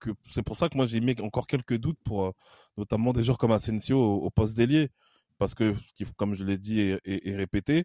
[0.00, 2.32] que c'est pour ça que moi j'ai mis encore quelques doutes pour euh,
[2.76, 4.90] notamment des joueurs comme Asensio au, poste d'ailier
[5.38, 5.74] parce que
[6.16, 7.84] comme je l'ai dit et, répété,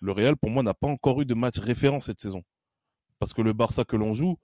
[0.00, 2.42] le Real pour moi n'a pas encore eu de match référent cette saison
[3.18, 4.38] parce que le Barça que l'on joue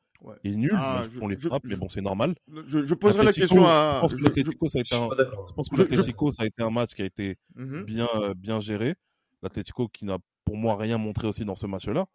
[0.45, 2.35] est nul, ah, ils font les frappes, mais bon c'est normal.
[2.67, 4.01] Je, poserai la question à.
[4.03, 7.07] Je pense que l'Atlético ça a été un, ça a été un match qui a
[7.07, 8.95] été mmh bien euh, bien géré.
[9.43, 12.07] L'Atlético qui n'a pour moi rien montré aussi dans ce match-là,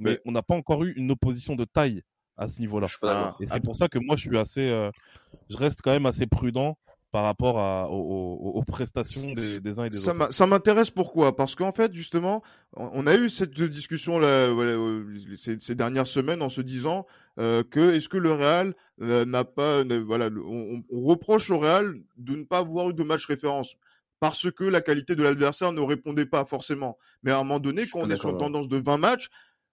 [0.00, 2.02] mais on n'a pas encore eu une opposition de taille
[2.36, 2.86] à ce niveau-là.
[3.40, 4.90] Et c'est pour ça que moi, je suis assez, euh,
[5.48, 6.76] je reste quand même assez prudent
[7.16, 10.34] par rapport à, aux, prestations des, des, uns et des ça autres.
[10.34, 11.34] Ça m'intéresse pourquoi?
[11.34, 12.42] Parce qu'en fait, justement,
[12.74, 14.50] on a eu cette discussion là,
[15.38, 17.06] ces, dernières semaines en se disant
[17.40, 21.94] euh, que est-ce que le Real euh, n'a pas, voilà, on, on, reproche au Real
[22.18, 23.76] de ne pas avoir eu de match référence
[24.20, 26.98] parce que la qualité de l'adversaire ne répondait pas forcément.
[27.22, 29.30] Mais à un moment donné, quand on est sur une tendance de 20 matchs,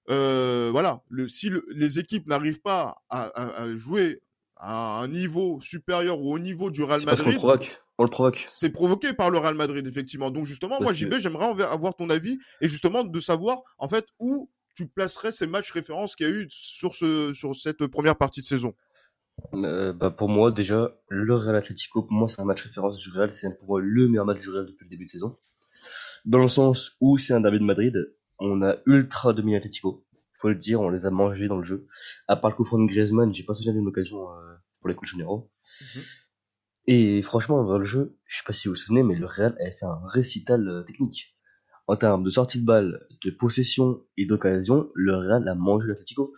[0.10, 4.22] euh, voilà, le, si les équipes n'arrivent pas à, à, jouer
[4.66, 7.82] à un niveau supérieur ou au niveau du Real Madrid, parce provoque.
[7.98, 8.46] On le provoque.
[8.48, 10.32] C'est provoqué par le Real Madrid, effectivement.
[10.32, 14.50] Donc justement, moi, JB, j'aimerais avoir ton avis et justement de savoir en fait où
[14.76, 18.40] tu placerais ces matchs références qu'il y a eu sur ce sur cette première partie
[18.40, 18.74] de saison.
[19.54, 23.10] Euh, bah pour moi déjà le Real Atletico pour moi c'est un match référence du
[23.10, 25.40] Real c'est pour moi le meilleur match du Real depuis le début de saison
[26.26, 27.96] dans le sens où c'est un derby de Madrid
[28.38, 30.06] on a ultra dominé Atletico.
[30.44, 31.88] Faut le dire, on les a mangés dans le jeu.
[32.28, 35.10] À part le coup de Griezmann, j'ai pas souvenir d'une occasion euh, pour les coups
[35.10, 35.50] de généraux.
[35.80, 36.02] Mhm.
[36.88, 39.56] Et franchement, dans le jeu, je sais pas si vous vous souvenez, mais le Real
[39.58, 41.38] a fait un récital euh, technique.
[41.88, 46.34] En termes de sortie de balle, de possession et d'occasion, le Real a mangé l'Atletico.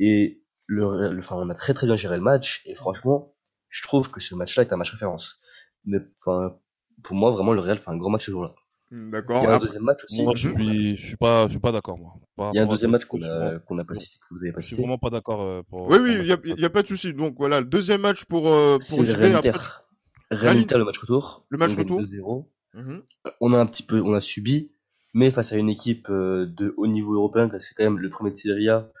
[0.00, 2.62] Et le, enfin, on a très très bien géré le match.
[2.64, 3.36] Et franchement,
[3.68, 5.38] je trouve que ce match-là est un match référence.
[5.84, 6.58] Mais enfin,
[7.02, 8.54] pour moi, vraiment, le Real fait un grand match ce jour-là.
[8.94, 9.42] Hmm, d'accord.
[9.42, 10.22] Il y a un deuxième match aussi.
[10.22, 12.14] Moi, je suis, je suis pas, je suis pas d'accord, moi.
[12.52, 14.52] il y a un deuxième match qu'on a, qu'on a pas cité, que vous avez
[14.52, 14.70] pas cité.
[14.70, 15.42] Je suis vraiment pas d'accord.
[15.42, 15.88] Euh, pour...
[15.88, 17.12] Oui, oui, il y a, y a, pas de souci.
[17.12, 19.00] Donc voilà, le deuxième match pour, euh, pour.
[19.00, 21.44] Real Inter, le match retour.
[21.48, 22.00] Le match retour.
[22.02, 22.46] 2-0.
[22.74, 23.02] Mhm.
[23.40, 24.70] On a un petit peu, on a subi,
[25.12, 28.10] mais face à une équipe euh, de haut niveau européen, parce que quand même le
[28.10, 28.92] premier de Serie A,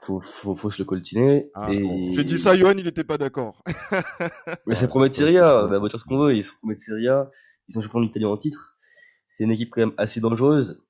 [0.00, 1.50] faut, faut, faut se le coltiner.
[1.54, 2.10] Ah, et...
[2.10, 3.64] J'ai dit ça, Johan, il était pas d'accord.
[4.66, 6.54] mais c'est le premier de Serie A, on va dire ce qu'on veut, ils sont
[6.60, 7.30] premier de Serie A,
[7.68, 8.75] ils sont champions d'Italie en titre
[9.36, 10.82] c'est une équipe quand même assez dangereuse.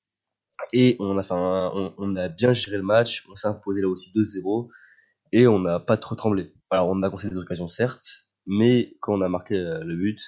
[0.73, 4.69] Et on a, on, a bien géré le match, on s'est imposé là aussi 2-0,
[5.33, 6.55] et on n'a pas trop tremblé.
[6.71, 10.21] Alors on a concédé des occasions certes, mais quand on a marqué euh, le but,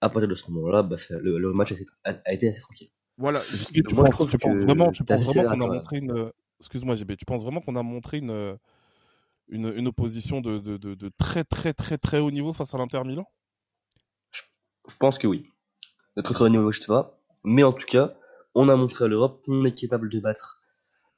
[0.00, 2.90] à partir de ce moment-là, bah, le, match a été, assez tranquille.
[3.18, 3.40] Voilà.
[3.74, 4.32] Tu, penses,
[4.64, 7.82] vraiment, tu penses vraiment qu'on a montré une, excuse-moi JB, tu penses vraiment qu'on a
[7.82, 8.56] montré une,
[9.48, 12.78] une, une opposition de, de, de, de, très très très très haut niveau face à
[12.78, 13.26] l'Inter Milan?
[14.30, 14.42] Je,
[15.00, 15.50] pense que oui.
[16.16, 17.19] De très très haut niveau, je sais pas.
[17.44, 18.14] Mais en tout cas,
[18.54, 20.60] on a montré à l'Europe qu'on est capable de battre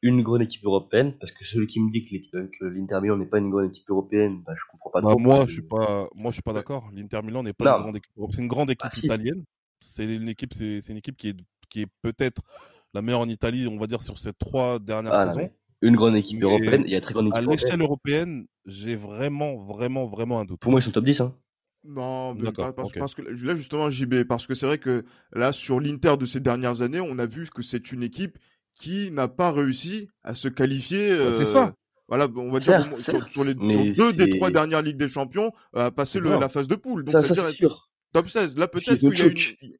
[0.02, 3.38] une grande équipe européenne, parce que celui qui me dit que l'Inter Milan n'est pas
[3.38, 6.34] une grande équipe européenne, bah, je comprends pas bah, moi, je suis pas, moi, je
[6.34, 6.88] suis pas d'accord.
[6.92, 8.34] L'Inter Milan n'est pas une grande équipe européenne.
[8.34, 9.44] C'est une grande équipe ah, italienne.
[9.80, 11.36] C'est une équipe, c'est une équipe qui est,
[11.68, 12.42] qui est peut-être
[12.94, 15.50] la meilleure en Italie, on va dire, sur ces trois dernières ah, saisons.
[15.82, 19.56] Une grande équipe européenne, il y a très grande équipe À l'échelle européenne, j'ai vraiment,
[19.56, 20.60] vraiment, vraiment un doute.
[20.60, 21.36] Pour moi, ils sont top 10, hein.
[21.84, 26.26] Non, parce, que là justement JB, parce que c'est vrai que là sur l'Inter de
[26.26, 28.38] ces dernières années, on a vu que c'est une équipe
[28.74, 31.32] qui n'a pas réussi à se qualifier.
[31.32, 31.66] c'est ça.
[31.66, 31.70] Euh,
[32.08, 36.20] voilà, on va dire sur, les deux des trois dernières ligues des champions, à passer
[36.20, 37.04] la phase de poule.
[37.04, 37.90] Donc ça, ça, c'est sûr.
[38.12, 38.56] Top 16.
[38.58, 39.76] Là peut-être qu'il y a une,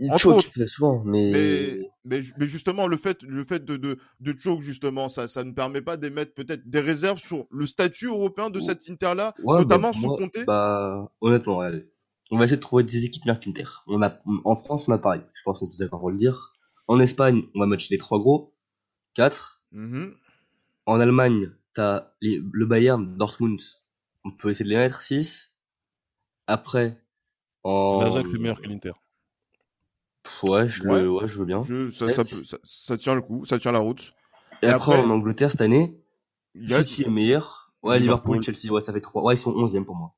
[0.00, 1.78] il choke souvent, mais...
[2.04, 2.22] mais...
[2.38, 5.82] mais justement le fait le fait de de, de choke justement ça ça ne permet
[5.82, 9.98] pas d'émettre peut-être des réserves sur le statut européen de cette Inter là, notamment bah,
[9.98, 10.44] sous Comté.
[10.44, 11.62] Bah honnêtement,
[12.30, 13.64] on va essayer de trouver des équipes meilleures qu'Inter.
[13.86, 16.16] On a en France on a pareil, je pense qu'on est tous d'accord pour le
[16.16, 16.54] dire.
[16.88, 18.54] En Espagne, on va matcher les trois gros,
[19.14, 19.62] quatre.
[19.72, 20.14] Mm-hmm.
[20.86, 23.60] En Allemagne, t'as le Bayern, Dortmund,
[24.24, 25.54] on peut essayer de les mettre 6.
[26.46, 27.00] Après,
[27.62, 28.02] en...
[28.02, 28.92] L'Ajax c'est meilleur que l'Inter.
[30.42, 31.62] Ouais, je, Le, ouais, je veux bien.
[31.92, 34.14] ça, ça, ça, ça, tient le coup, ça tient la route.
[34.62, 35.98] Et, après, en Angleterre cette année,
[36.66, 37.72] City est meilleur.
[37.82, 39.22] Ouais, Liverpool, Liverpool, Chelsea, ouais, ça fait 3.
[39.22, 40.14] Ouais, ils sont 11e pour moi.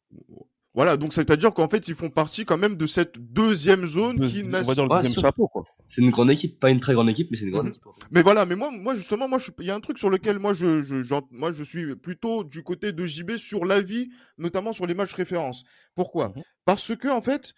[0.74, 4.42] Voilà, donc c'est-à-dire qu'en fait, ils font partie quand même de cette deuxième zone qui
[4.42, 4.74] n'a pas.
[4.74, 5.64] le deuxième chapeau, quoi.
[5.86, 7.72] C'est une grande équipe, pas une très grande équipe, mais c'est une grande mhm.
[7.72, 7.84] équipe.
[8.10, 10.54] Mais voilà, mais moi, moi justement, moi, il y a un truc sur lequel moi,
[10.54, 14.08] je, je, moi, je suis plutôt du côté de JB sur l'avis,
[14.38, 15.64] notamment sur les matchs références.
[15.94, 16.28] Pourquoi?
[16.28, 16.42] Mhm.
[16.64, 17.52] Parce que en fait,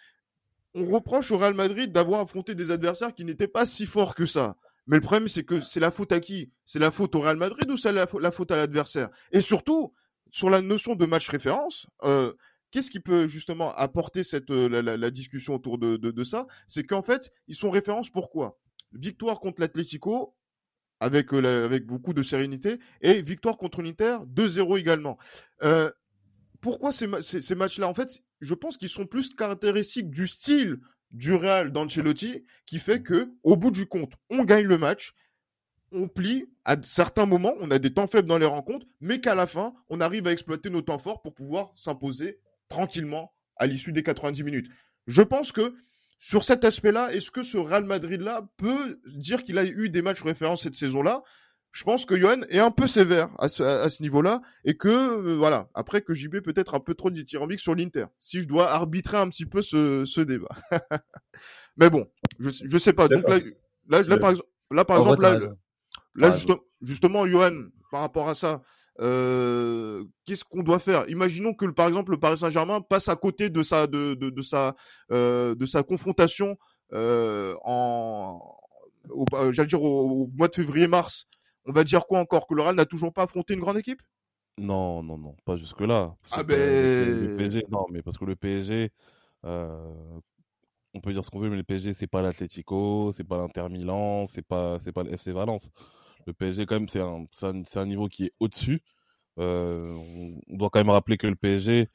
[0.75, 4.27] on reproche au Real Madrid d'avoir affronté des adversaires qui n'étaient pas si forts que
[4.27, 4.57] ça.
[4.87, 6.53] Mais le problème, c'est que c'est la faute à qui?
[6.67, 9.09] C'est la faute au Real Madrid ou c'est la, faute à l'adversaire?
[9.33, 9.95] Et surtout,
[10.31, 12.33] sur la notion de match référence, euh,
[12.71, 16.47] qu'est-ce qui peut justement apporter cette, euh, la, discussion autour de, ça?
[16.67, 18.59] C'est qu'en fait, ils sont références pourquoi
[18.93, 20.37] Victoire contre l'Atlético,
[21.01, 25.19] avec, euh, avec beaucoup de sérénité, et victoire contre l'Inter, 2-0 également.
[26.65, 27.07] Pourquoi ces,
[27.55, 27.87] matchs-là?
[27.87, 33.03] En fait, je pense qu'ils sont plus caractéristiques du style du Real d'Ancelotti qui fait
[33.03, 35.13] que, au bout du compte, on gagne le match,
[35.93, 39.35] on plie à certains moments, on a des temps faibles dans les rencontres, mais qu'à
[39.35, 43.93] la fin, on arrive à exploiter nos temps forts pour pouvoir s'imposer tranquillement à l'issue
[43.93, 44.71] des 90 minutes.
[45.07, 45.75] Je pense que
[46.17, 50.23] sur cet aspect-là, est-ce que ce Real Madrid-là peut dire qu'il a eu des matchs
[50.23, 51.23] référents cette saison-là?
[51.75, 55.69] Je pense que Johan est un peu sévère à ce, niveau-là et que euh, voilà.
[55.75, 58.07] Après que JB peut-être un peu trop dithyrambique sur l'Inter.
[58.21, 60.55] Si je dois arbitrer un petit peu ce, débat,
[61.77, 62.07] mais bon,
[62.39, 63.09] je je sais pas.
[63.09, 65.57] Donc là, là, par exemple, là par exemple
[66.15, 66.31] là,
[66.81, 68.63] justement, Johan, par rapport à ça,
[69.01, 71.05] euh, qu'est-ce qu'on doit faire?
[71.09, 74.77] Imaginons que par exemple le Paris Saint-Germain passe à côté de sa de, de, sa
[75.11, 76.57] euh, de sa confrontation
[76.93, 78.39] en
[79.51, 81.27] j'allais dire au mois de février-mars
[81.67, 84.01] on va dire quoi encore Que le Real n'a toujours pas affronté une grande équipe?
[84.59, 86.15] Non, non, non, pas jusque-là.
[86.31, 86.57] Ah ben...
[86.57, 88.93] Le PSG, non, mais parce que le PSG,
[89.45, 90.21] euh,
[90.95, 93.69] on peut dire ce qu'on veut, mais le PSG, c'est pas l'Atlético, c'est pas l'Inter
[93.69, 95.71] Milan, c'est pas, c'est pas le FC Valence.
[96.27, 98.81] Le PSG, quand même, c'est un, c'est un, niveau qui est au-dessus.
[99.39, 99.93] Euh,
[100.49, 101.89] on, doit quand même rappeler que le PSG,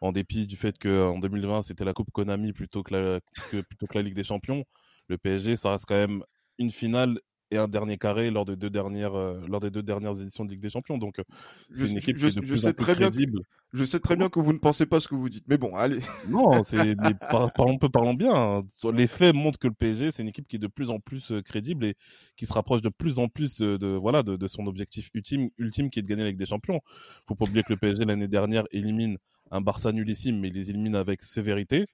[0.00, 3.20] en dépit du fait qu'en 2020, c'était la Coupe Konami plutôt que la,
[3.62, 4.64] plutôt que la Ligue des Champions,
[5.08, 6.24] le PSG, ça reste quand même
[6.58, 10.20] une finale et un dernier carré lors, de deux dernières, euh, lors des deux dernières
[10.20, 10.98] éditions de Ligue des Champions.
[10.98, 11.24] Donc, euh,
[11.72, 13.42] c'est une équipe qui est de plus en plus crédible.
[13.72, 15.74] je sais très bien que vous ne pensez pas ce que vous dites, mais bon,
[15.76, 16.00] allez.
[16.28, 16.96] Non, c'est
[17.56, 18.34] parlons, peu parlons bien.
[18.34, 18.62] Hein.
[18.92, 21.30] Les faits montrent que le PSG, c'est une équipe qui est de plus en plus
[21.30, 21.94] euh, crédible et
[22.36, 26.00] qui se rapproche de plus en plus de, voilà, de, son objectif ultime, ultime qui
[26.00, 26.80] est de gagner la Ligue des Champions.
[27.28, 29.18] Faut pas oublier que le PSG, l'année dernière, élimine
[29.52, 31.86] un Barça nullissime, mais il les élimine avec sévérité.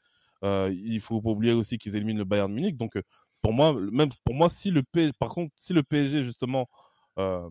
[0.45, 2.77] Euh, il faut pas oublier aussi qu'ils éliminent le Bayern Munich.
[2.77, 2.97] Donc,
[3.43, 6.69] pour moi, même pour moi, si le PSG, par contre, si le PSG justement
[7.19, 7.49] euh,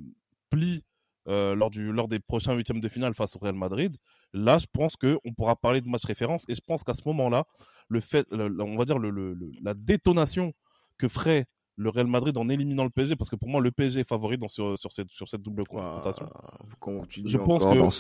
[0.50, 0.84] plie
[1.28, 3.96] euh, lors, du, lors des prochains huitièmes de finale face au Real Madrid,
[4.34, 6.46] là, je pense qu'on pourra parler de match référence.
[6.48, 7.46] Et je pense qu'à ce moment-là,
[7.90, 10.54] le fait, on va dire le, la détonation
[10.98, 14.02] que ferait le Real Madrid en éliminant le PSG, parce que pour moi, le PSG
[14.02, 16.28] est favori dans, sur, sur, cette, sur cette double confrontation.
[17.26, 17.92] je pense que, oh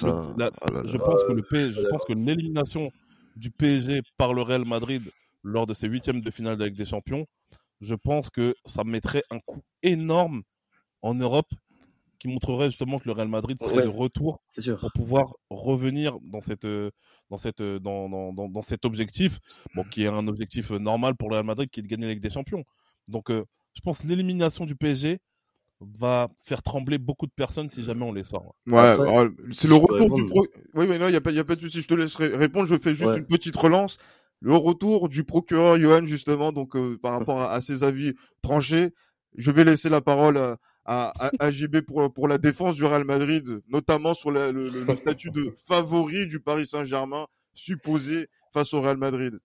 [0.85, 2.91] je pense que le PSG, je pense que l'élimination
[3.35, 5.03] du PSG par le Real Madrid
[5.43, 7.25] lors de ces huitièmes de finale avec des champions,
[7.81, 10.43] je pense que ça mettrait un coup énorme
[11.01, 11.51] en Europe
[12.19, 14.43] qui montrerait justement que le Real Madrid serait de retour
[14.79, 16.67] pour pouvoir revenir dans cette
[17.31, 19.39] dans cette dans, dans, dans, cet objectif
[19.73, 22.13] bon qui est un objectif normal pour le Real Madrid qui est de gagner la
[22.13, 22.63] Ligue des Champions.
[23.07, 25.19] Donc euh, je pense l'élimination du PSG
[25.79, 28.53] va faire trembler beaucoup de personnes si jamais on les sort.
[28.67, 28.95] Ouais,
[29.51, 30.45] c'est le retour du pro...
[30.75, 32.15] Oui mais non, il y a pas y a pas de souci, je te laisse
[32.17, 33.97] répondre, je fais juste une petite relance
[34.41, 38.89] le retour du procureur Johan justement donc euh, par rapport à, ses avis tranchés.
[39.37, 40.37] Je vais laisser la parole
[40.83, 45.55] à, à, JB pour pour la défense du Real Madrid, notamment sur le, statut de
[45.57, 49.39] favori du Paris Saint-Germain supposé face au Real Madrid.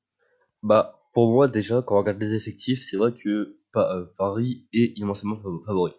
[0.63, 4.99] Bah pour moi déjà quand on regarde les effectifs, c'est vrai que euh, Paris est
[4.99, 5.93] immensément favori.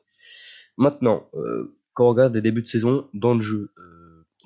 [0.75, 3.71] Maintenant, euh, quand on regarde les débuts de saison dans le jeu,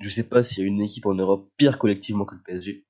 [0.00, 2.84] je sais pas s'il y a une équipe en Europe pire collectivement que le PSG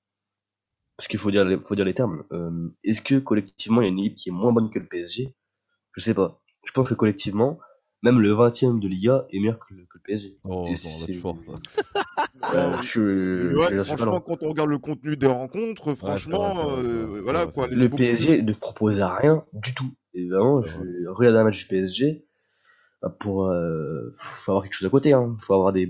[1.02, 2.22] parce qu'il faut dire, faut dire les termes.
[2.30, 4.86] Euh, est-ce que collectivement il y a une équipe qui est moins bonne que le
[4.86, 5.34] PSG
[5.96, 6.40] Je sais pas.
[6.64, 7.58] Je pense que collectivement,
[8.04, 10.38] même le 20ème de Liga est meilleur que le, PSG.
[10.44, 11.52] Oh, c'est fort ça.
[12.54, 17.68] Euh, je, franchement, quand on regarde le contenu des rencontres, franchement, euh, voilà quoi.
[17.68, 19.92] Le PSG ne propose rien du tout.
[20.12, 22.24] Évidemment, je regarde un match du PSG
[23.00, 25.12] bah, pour, euh, faut avoir quelque chose à côté.
[25.12, 25.36] Hein.
[25.38, 25.88] Faut avoir des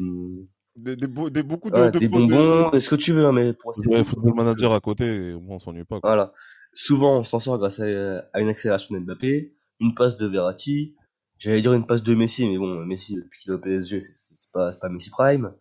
[0.77, 4.05] des, des, des, beaucoup de, des bonbons, est-ce que tu veux, hein, mais pour rester.
[4.05, 6.01] football manager à côté, on s'ennuie pas.
[6.01, 6.11] Quoi.
[6.11, 6.33] Voilà.
[6.75, 7.85] Souvent, on s'en sort grâce à,
[8.33, 10.95] à, une accélération de Mbappé, une passe de Verratti.
[11.39, 14.53] J'allais dire une passe de Messi, mais bon, Messi, depuis qu'il est au PSG, c'est
[14.53, 15.53] pas, pas Messi Prime.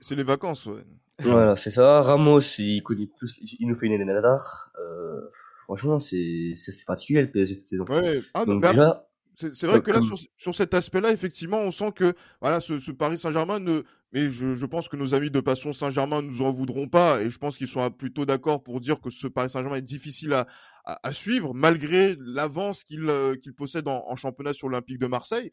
[0.00, 0.84] C'est les vacances, ouais.
[1.20, 2.02] Voilà, c'est ça.
[2.02, 4.70] Ramos, il connaît plus, il nous fait une Eden Hazard.
[4.78, 5.20] Euh,
[5.64, 7.84] franchement, c'est, c'est particulier le PSG cette saison.
[7.88, 9.07] Ouais, ah, Donc, déjà,
[9.38, 12.90] c'est vrai que là, sur, sur cet aspect-là, effectivement, on sent que voilà, ce, ce
[12.90, 13.82] Paris Saint-Germain ne.
[14.12, 17.28] Mais je, je, pense que nos amis de Passion Saint-Germain nous en voudront pas, et
[17.28, 20.46] je pense qu'ils sont plutôt d'accord pour dire que ce Paris Saint-Germain est difficile à,
[20.84, 25.06] à, à, suivre, malgré l'avance qu'il euh, qu'il possède en, en, championnat sur l'Olympique de
[25.06, 25.52] Marseille.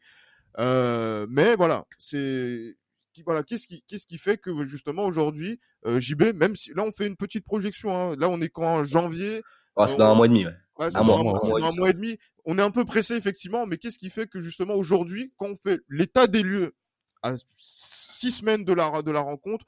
[0.58, 2.76] Euh, mais voilà, c'est
[3.24, 6.92] voilà, qu'est-ce qui, qu'est-ce qui fait que justement aujourd'hui, euh, JB, même si là on
[6.92, 9.42] fait une petite projection, hein, là on est quand janvier.
[9.76, 10.46] Ah, c'est dans un mois et demi.
[10.46, 10.52] Ouais.
[10.78, 12.18] Ouais, un, mois, un, mois, et demi.
[12.44, 15.56] On est un peu pressé effectivement, mais qu'est-ce qui fait que justement aujourd'hui, quand on
[15.56, 16.74] fait l'état des lieux
[17.22, 19.64] à six semaines de la de la rencontre,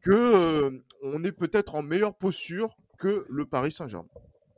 [0.00, 4.08] que euh, on est peut-être en meilleure posture que le Paris Saint-Germain?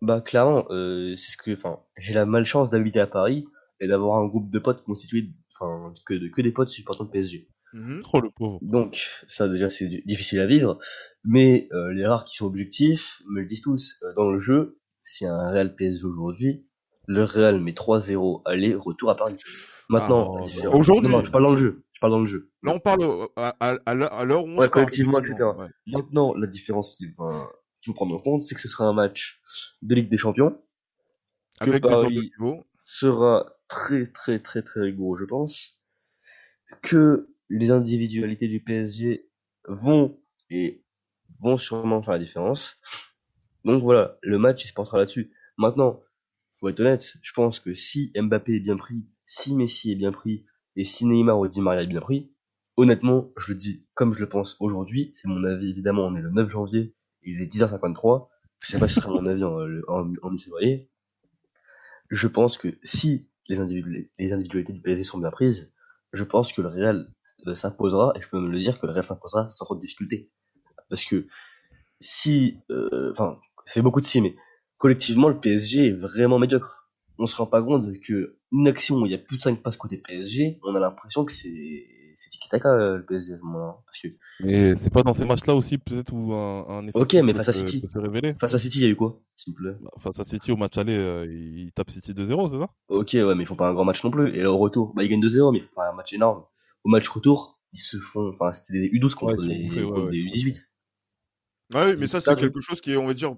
[0.01, 3.45] Bah clairement, euh, c'est ce que, enfin, j'ai la malchance d'habiter à Paris
[3.81, 7.49] et d'avoir un groupe de potes constitué, enfin, que, que des potes supportant le PSG.
[7.73, 8.59] Mmh oh, le pauvre.
[8.63, 10.79] Donc, ça déjà c'est difficile à vivre.
[11.25, 13.97] Mais euh, les rares qui sont objectifs me le disent tous.
[14.03, 14.80] Euh, dans le jeu,
[15.11, 16.67] si un Real PSG aujourd'hui,
[17.07, 19.37] le Real met 3-0 aller, retour à Paris.
[19.89, 21.85] Maintenant, ah, aujourd'hui, non, je parle dans le jeu.
[21.93, 22.53] Je parle dans le jeu.
[22.63, 25.51] Là, on parle à, à, l'heure où on ouais, collectivement, etc.
[25.87, 27.51] Maintenant, la différence qu'il va,
[27.83, 29.43] qu'il faut prendre en compte, c'est que ce sera un match
[29.83, 30.57] de Ligue des Champions.
[31.59, 32.31] Avec Paris
[32.87, 35.79] sera très, très, très, très rigoureux, je pense.
[36.83, 39.29] Que les individualités du PSG
[39.67, 40.21] vont
[40.51, 40.85] et
[41.43, 42.79] vont sûrement faire la différence.
[43.65, 45.33] Donc voilà, le match il se portera là-dessus.
[45.57, 46.01] Maintenant,
[46.51, 50.13] faut être honnête, je pense que si Mbappé est bien pris, si Messi est bien
[50.13, 50.45] pris,
[50.77, 52.31] et si Neymar ou Di Maria est bien pris,
[52.77, 56.21] honnêtement, je le dis comme je le pense aujourd'hui, c'est mon avis évidemment, on est
[56.21, 58.29] le 9 janvier, il est 10h53,
[58.61, 60.91] je sais pas si ce sera mon avis en, en, en février,
[62.11, 63.57] je pense que si les,
[64.19, 65.75] les individualités du PSG sont bien prises,
[66.13, 67.13] je pense que le Real
[67.47, 69.81] euh, s'imposera, et je peux me le dire que le Real s'imposera sans trop de
[69.81, 70.31] difficulté.
[70.89, 71.27] Parce que
[72.01, 74.35] si, euh, enfin, ça fait beaucoup de si, mais
[74.79, 76.89] collectivement, le PSG est vraiment médiocre.
[77.19, 79.63] On se rend pas compte que une action où il y a plus de 5
[79.63, 81.87] passes côté PSG, on a l'impression que c'est
[82.21, 83.77] c'est tiki-taka euh, le PSG à ce moment-là.
[83.87, 84.09] Parce que...
[84.45, 87.49] Mais c'est pas dans ces matchs-là aussi peut-être où un, un effet Ok, mais face
[87.49, 87.83] à City.
[88.39, 89.77] Face à City, il y a eu quoi, s'il vous plaît?
[89.81, 92.69] Bah, Face à City, au match aller, euh, ils tapent City 2-0, c'est ça?
[92.89, 94.35] Ok, ouais, mais ils font pas un grand match non plus.
[94.37, 96.45] Et là, au retour, bah, ils gagnent 2-0, mais ils font pas un match énorme.
[96.85, 100.67] Au match retour, ils se font, enfin, c'était des U12 contre, les, U18.
[101.75, 103.35] Ah oui, mais ça, c'est quelque chose qui est, on va dire,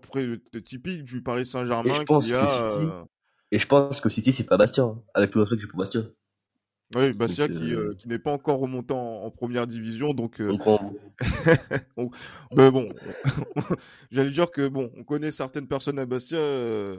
[0.64, 1.92] typique du Paris Saint-Germain.
[2.10, 3.04] Euh,
[3.50, 5.70] et je pense que City, c'est pas Bastien, hein, avec tout le truc que c'est
[5.70, 6.06] pour Bastien.
[6.94, 10.40] Oui, Bastia qui, euh, qui n'est pas encore remonté en, première division, donc.
[10.40, 10.56] Euh...
[12.54, 12.88] mais bon,
[14.10, 16.38] j'allais dire que bon, on connaît certaines personnes à Bastia.
[16.38, 16.96] Euh,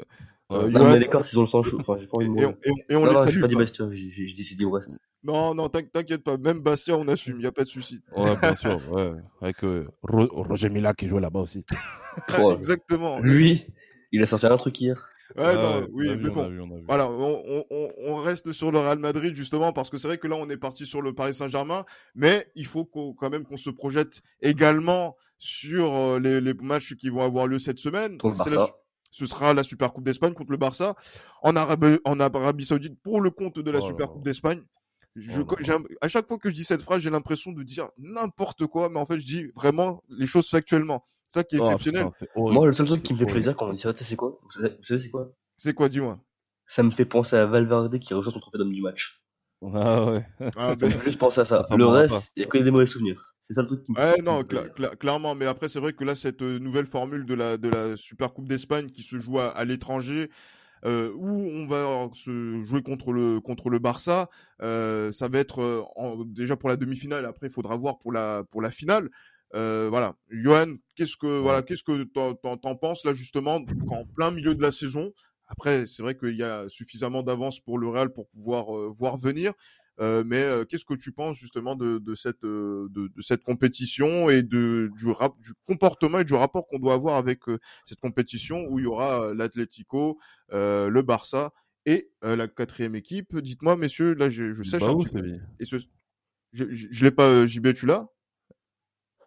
[0.51, 1.77] euh non, mais les cartes, ils ont le sang chaud.
[1.79, 3.87] Enfin, j'ai pas envie de Et, et, on non, les non, j'ai pas dit Bastia,
[3.91, 4.99] j'ai dit Brest.
[5.23, 8.01] Non, non, t'inquiète pas, même Bastia, on assume, il y a pas de souci.
[8.15, 9.13] Ouais, bien sûr, ouais.
[9.41, 11.63] Avec euh, Roger Mila qui jouait là-bas aussi.
[12.51, 13.19] Exactement.
[13.19, 13.65] Lui,
[14.11, 15.09] il a sorti un truc hier.
[15.37, 16.83] Ouais, non, oui, mais bon.
[16.87, 20.27] Voilà, on, on, on, reste sur le Real Madrid justement parce que c'est vrai que
[20.27, 23.71] là on est parti sur le Paris Saint-Germain, mais il faut quand même qu'on se
[23.71, 28.17] projette également sur euh, les, les, matchs qui vont avoir lieu cette semaine.
[29.09, 30.95] ce sera la Super Coupe d'Espagne contre le Barça
[31.41, 34.61] en Arabie, en Arabie Saoudite pour le compte de la oh Super Coupe d'Espagne.
[35.15, 35.55] Je, oh
[36.01, 38.99] à chaque fois que je dis cette phrase, j'ai l'impression de dire n'importe quoi, mais
[38.99, 42.09] en fait, je dis vraiment les choses factuellement ça qui est oh, exceptionnel.
[42.35, 44.39] Moi, le seul truc qui me fait plaisir quand on dit ça, c'est quoi?
[44.43, 45.31] Vous savez, c'est quoi?
[45.57, 46.19] C'est quoi, dis-moi?
[46.67, 49.19] Ça me fait penser à Valverde qui reçoit son trophée d'homme du match.
[49.73, 50.25] Ah ouais.
[50.57, 50.91] Ah, ben...
[51.05, 51.65] juste penser à ça.
[51.73, 53.33] le reste, il y a que des mauvais souvenirs.
[53.43, 55.35] C'est ça le truc qui me Ouais, non, clairement.
[55.35, 58.33] Mais après, c'est vrai que là, cette euh, nouvelle formule de la, de la Super
[58.33, 60.29] Coupe d'Espagne qui se joue à, l'étranger,
[60.85, 64.29] euh, où on va se jouer contre le contre le Barça.
[64.61, 67.25] Euh, ça va être euh, en, déjà pour la demi-finale.
[67.25, 69.09] Après, il faudra voir pour la pour la finale.
[69.55, 74.55] Euh, voilà, Johan, qu'est-ce que voilà, qu'est-ce que t'en, penses là justement en plein milieu
[74.55, 75.11] de la saison?
[75.47, 78.65] Après, c'est vrai qu'il y a suffisamment d'avance pour le Real pour pouvoir
[78.97, 79.53] voir venir.
[79.99, 84.41] Euh, mais qu'est-ce que tu penses justement de, de cette de, de, cette compétition et
[84.41, 87.41] de du, rap, du comportement et du rapport qu'on doit avoir avec
[87.85, 90.17] cette compétition où il y aura l'Atlético,
[90.51, 91.51] le Barça
[91.85, 93.37] et la quatrième équipe?
[93.37, 94.77] Dites-moi, messieurs, là je, je sais.
[95.59, 95.77] Et ce,
[96.53, 97.45] je, je, je l'ai pas.
[97.45, 98.07] JB, tu l'as?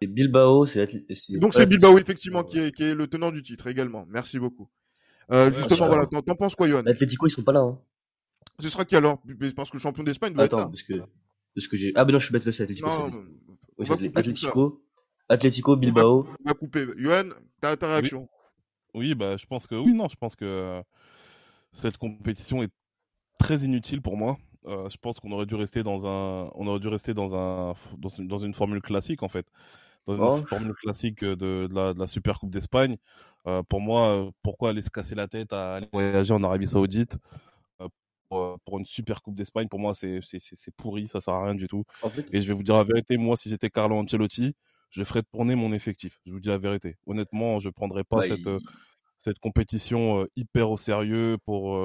[0.01, 0.87] C'est Bilbao, c'est
[1.39, 4.05] Donc c'est Bilbao effectivement qui est, qui est le tenant du titre également.
[4.09, 4.69] Merci beaucoup.
[5.31, 7.61] Euh, justement, voilà, t'en penses quoi, Yohan L'Atlético, ils sont pas là.
[7.61, 7.79] Hein.
[8.59, 9.21] Ce sera qui alors
[9.55, 10.67] Parce que le champion d'Espagne doit Attends, être là.
[10.67, 10.93] parce que,
[11.55, 11.91] parce que j'ai.
[11.95, 12.89] Ah, ben non, je suis bête, c'est Atlético.
[12.89, 13.23] Non,
[14.15, 14.83] Atlético,
[15.29, 16.27] Atlético, Bilbao.
[16.43, 16.87] On va couper.
[16.97, 17.29] Yohan,
[17.61, 18.27] t'as ta réaction
[18.93, 19.13] oui.
[19.13, 20.81] bah, je pense que oui, non, je pense que
[21.71, 22.71] cette compétition est
[23.37, 24.37] très inutile pour moi.
[24.65, 27.73] Euh, je pense qu'on aurait dû rester dans un, on aurait dû rester dans un,
[27.97, 29.45] dans une, dans une formule classique en fait
[30.07, 30.47] dans une oh.
[30.47, 32.97] formule classique de, de, la, de, la, Super Coupe d'Espagne.
[33.45, 36.67] Euh, pour moi, euh, pourquoi aller se casser la tête à aller voyager en Arabie
[36.67, 37.13] Saoudite?
[37.15, 37.56] euh,
[38.29, 40.21] pour, euh, pour, une Super Coupe d'Espagne Pour moi, c'est
[40.75, 41.83] pourri, ça sert à rien du tout.
[42.31, 44.55] Et je vais vous dire la vérité, moi, si j'étais Carlo Ancelotti,
[44.89, 46.19] je ferais tourner mon effectif.
[46.25, 46.97] Je vous dis la vérité.
[47.05, 48.49] Honnêtement, je prendrais pas cette
[49.19, 51.75] cette compétition hyper au sérieux pour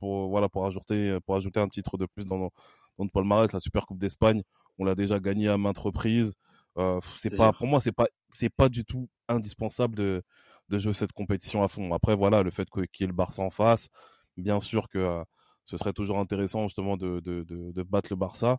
[0.00, 2.50] pour voilà pour ajouter pour ajouter un titre de plus dans
[2.98, 4.42] dans le palmarès la Super Coupe d'Espagne
[4.76, 6.34] on l'a déjà gagné à maintes reprises
[6.78, 10.22] euh, c'est pas, pour moi, c'est pas, c'est pas du tout indispensable de,
[10.68, 11.92] de jouer cette compétition à fond.
[11.92, 13.88] Après, voilà, le fait qu'il y ait le Barça en face,
[14.36, 15.24] bien sûr que euh,
[15.64, 18.58] ce serait toujours intéressant justement de, de, de, de battre le Barça.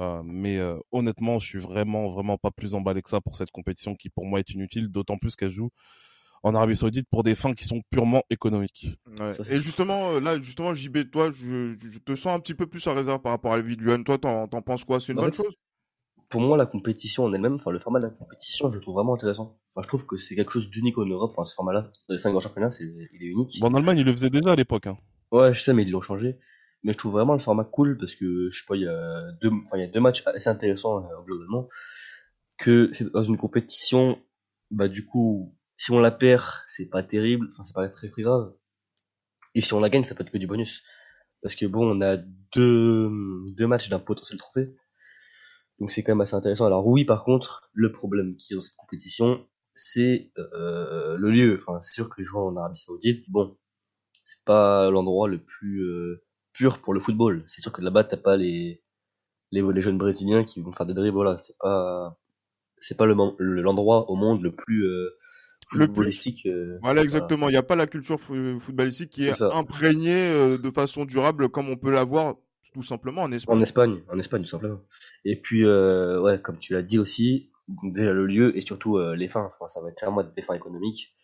[0.00, 3.50] Euh, mais euh, honnêtement, je suis vraiment, vraiment pas plus emballé que ça pour cette
[3.50, 5.70] compétition qui pour moi est inutile, d'autant plus qu'elle joue
[6.42, 8.88] en Arabie Saoudite pour des fins qui sont purement économiques.
[9.18, 9.30] Ouais.
[9.50, 12.92] Et justement, là, justement, JB, toi, je, je, te sens un petit peu plus à
[12.92, 13.96] réserve par rapport à la vie de.
[14.02, 15.00] Toi, t'en, penses quoi?
[15.00, 15.54] C'est une bonne chose?
[16.28, 18.94] pour moi, la compétition en elle-même, enfin, le format de la compétition, je le trouve
[18.94, 19.56] vraiment intéressant.
[19.74, 21.32] Enfin, je trouve que c'est quelque chose d'unique en Europe.
[21.36, 23.60] Enfin, ce format-là, dans les 5 grands championnats, c'est, il est unique.
[23.60, 24.88] Bon, en Allemagne, ils le faisaient déjà à l'époque.
[24.88, 24.98] Hein.
[25.34, 26.38] Ouais, je sais, mais ils l'ont changé.
[26.84, 29.32] Mais je trouve vraiment le format cool parce que, je sais pas, il y a
[29.42, 31.68] deux, enfin, il y a deux matchs assez intéressants, euh, globalement.
[32.56, 34.22] Que c'est dans une compétition,
[34.70, 38.22] bah, du coup, si on la perd, c'est pas terrible, enfin, c'est pas très, très
[38.22, 38.54] grave.
[39.56, 40.84] Et si on la gagne, ça peut être que du bonus.
[41.42, 42.16] Parce que bon, on a
[42.54, 43.08] deux,
[43.66, 44.72] matchs d'un potentiel trophée.
[45.80, 46.66] Donc c'est quand même assez intéressant.
[46.66, 51.54] Alors oui, par contre, le problème qui est dans cette compétition, c'est euh, le lieu.
[51.54, 53.58] Enfin, c'est sûr que joueurs en Arabie Saoudite, bon,
[54.24, 57.44] c'est pas l'endroit le plus euh, pur pour le football.
[57.46, 58.82] C'est sûr que là-bas, t'as pas les,
[59.52, 61.16] les, les jeunes brésiliens qui vont faire des dribbles.
[61.16, 62.18] Voilà, c'est pas
[62.78, 65.16] c'est pas l'endroit le, l'endroit au monde le plus euh,
[65.66, 66.46] footballistique.
[66.46, 67.48] Euh, voilà, exactement.
[67.48, 71.68] Il n'y a pas la culture footballistique qui est, imprégnée euh, de façon durable comme
[71.70, 72.34] on peut l'avoir
[72.72, 73.56] tout simplement en Espagne.
[73.56, 74.80] En Espagne, en Espagne tout simplement.
[75.24, 77.50] Et puis, euh, ouais, comme tu l'as dit aussi,
[77.82, 79.46] déjà le lieu et surtout les fins.
[79.46, 81.14] Enfin, ça va être clairement des fins économiques.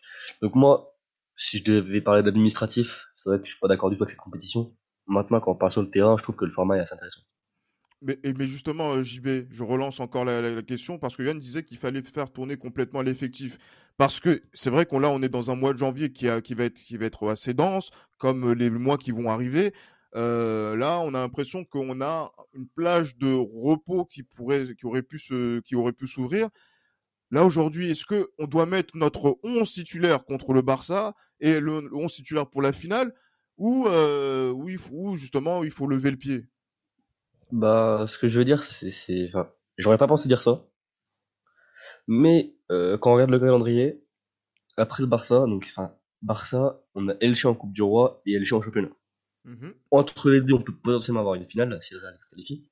[0.41, 0.95] Donc moi,
[1.35, 4.11] si je devais parler d'administratif, c'est vrai que je suis pas d'accord du tout avec
[4.11, 4.75] cette compétition.
[5.07, 7.21] Maintenant, quand on parle sur le terrain, je trouve que le format est assez intéressant.
[8.01, 8.17] Mais,
[8.47, 12.31] justement, euh, JB, je relance encore la, question parce que Yann disait qu'il fallait faire
[12.31, 13.59] tourner complètement l'effectif.
[13.97, 16.63] Parce que c'est vrai qu'on là, on est dans un mois de janvier qui, va
[16.63, 19.73] être, assez dense, comme euh, les mois qui vont arriver.
[20.15, 25.93] Euh, là, on a l'impression qu'on a une plage de repos qui pourrait, qui aurait
[25.93, 26.49] pu s'ouvrir.
[27.31, 31.89] Là aujourd'hui, est-ce que on doit mettre notre 11 titulaire contre le Barça et le,
[31.93, 33.13] 11 titulaire pour la finale,
[33.57, 36.45] ou, euh, ou justement il faut lever le pied?
[37.51, 40.65] Bah, ce que je veux dire, c'est, c'est, enfin, j'aurais pas pensé dire ça.
[42.07, 44.03] Mais euh, quand on regarde le calendrier,
[44.77, 48.53] après le Barça, donc enfin Barça, on a Elche en Coupe du Roi et Elche
[48.53, 48.91] en championnat.
[49.45, 49.73] Mm-hmm.
[49.91, 52.67] Entre les deux, on peut potentiellement avoir une finale si le Real se qualifie.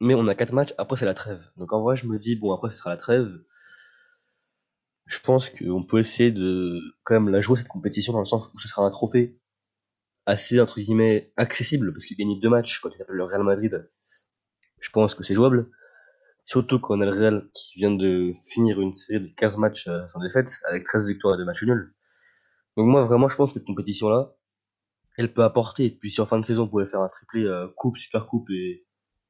[0.00, 1.50] Mais on a quatre matchs, après c'est la trêve.
[1.56, 3.30] Donc en vrai, je me dis bon, après ce sera la trêve.
[5.06, 8.50] Je pense qu'on peut essayer de quand même la jouer cette compétition dans le sens
[8.52, 9.38] où ce sera un trophée
[10.26, 13.88] assez entre guillemets accessible parce que gagner deux matchs quand tu t'appelles le Real Madrid,
[14.80, 15.70] je pense que c'est jouable.
[16.44, 19.86] Surtout quand on a le Real qui vient de finir une série de 15 matchs
[19.88, 21.94] euh, sans défaite avec 13 victoires et 2 matchs nuls.
[22.76, 24.34] Donc moi vraiment je pense que cette compétition là,
[25.16, 25.90] elle peut apporter.
[25.90, 28.50] Puis si en fin de saison on pouvait faire un triplé euh, coupe, super coupe
[28.50, 28.84] et,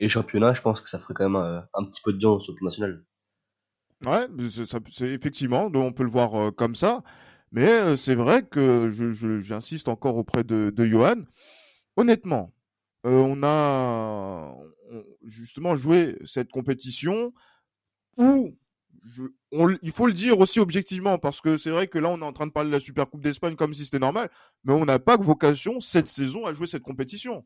[0.09, 2.65] championnat, je pense que ça ferait quand même euh, un petit peu de bien plan
[2.65, 3.05] national.
[4.05, 4.27] Ouais,
[4.93, 7.03] c'est effectivement, on peut le voir comme ça.
[7.53, 8.91] Mais euh, c'est vrai que
[9.41, 11.23] j'insiste encore auprès de, de Johan.
[11.97, 12.53] Honnêtement,
[13.07, 14.55] euh, on a
[15.25, 17.33] justement joué cette compétition
[18.19, 18.55] où
[19.83, 22.33] il faut le dire aussi objectivement parce que c'est vrai que là on est en
[22.33, 24.31] train de parler de la Super Coupe d'Espagne comme si c'était normal,
[24.65, 27.45] mais on n'a pas vocation cette saison à jouer cette compétition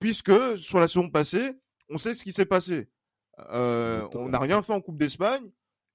[0.00, 1.52] puisque sur la saison passée
[1.88, 2.88] on sait ce qui s'est passé.
[3.50, 5.48] Euh, on n'a rien fait en Coupe d'Espagne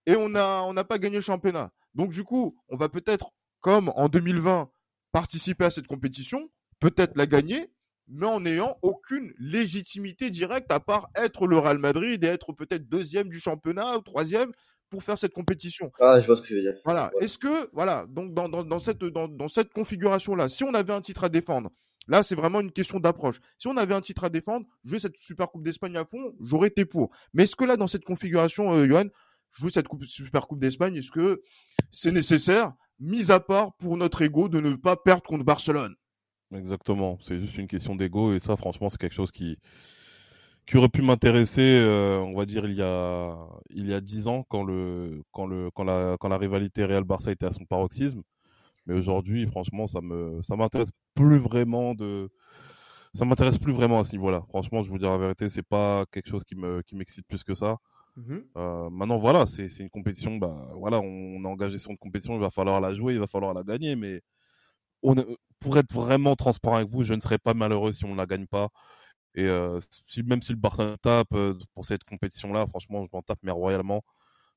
[0.05, 1.71] et on n'a on n'a pas gagné le championnat.
[1.93, 3.31] Donc du coup, on va peut-être,
[3.61, 4.69] comme en 2020,
[5.11, 6.49] participer à cette compétition,
[6.79, 7.71] peut-être la gagner,
[8.07, 12.89] mais en n'ayant aucune légitimité directe à part être le Real Madrid et être peut-être
[12.89, 14.51] deuxième du championnat ou troisième
[14.89, 15.91] pour faire cette compétition.
[15.99, 16.75] Ah, je vois ce que tu veux dire.
[16.85, 17.11] Voilà.
[17.19, 20.93] Est-ce que, voilà, donc dans, dans, dans cette, dans, dans cette configuration-là, si on avait
[20.93, 21.71] un titre à défendre,
[22.07, 23.39] Là, c'est vraiment une question d'approche.
[23.57, 26.67] Si on avait un titre à défendre, jouer cette Super Coupe d'Espagne à fond, j'aurais
[26.67, 27.11] été pour.
[27.33, 29.05] Mais est-ce que là, dans cette configuration, euh, Johan,
[29.53, 31.41] jouer cette coupe, Super Coupe d'Espagne, est-ce que
[31.91, 35.95] c'est nécessaire, mis à part pour notre ego, de ne pas perdre contre Barcelone?
[36.53, 39.57] Exactement, c'est juste une question d'ego et ça, franchement, c'est quelque chose qui
[40.65, 43.37] qui aurait pu m'intéresser, euh, on va dire il y a
[43.69, 47.03] il y a dix ans quand le quand le quand la quand la rivalité Real
[47.03, 48.21] Barça était à son paroxysme.
[48.85, 52.29] Mais aujourd'hui, franchement, ça me ça m'intéresse plus vraiment de
[53.13, 54.43] ça m'intéresse plus vraiment à ce niveau-là.
[54.49, 57.43] Franchement, je vous dire la vérité, c'est pas quelque chose qui me qui m'excite plus
[57.43, 57.77] que ça.
[58.15, 60.37] Mmh euh, maintenant, voilà, c'est une compétition.
[60.37, 62.35] Bah, voilà, on, est engagé sur une compétition.
[62.35, 63.95] Il va falloir la jouer, il va falloir la gagner.
[63.95, 64.21] Mais
[65.59, 68.25] pour être vraiment transparent avec vous, je ne serais pas malheureux si on ne la
[68.25, 68.69] gagne pas.
[69.35, 69.79] Et euh,
[70.25, 74.03] même si le Barça tape euh, pour cette compétition-là, franchement, je m'en tape mais royalement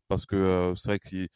[0.09, 1.29] parce que c'est vrai que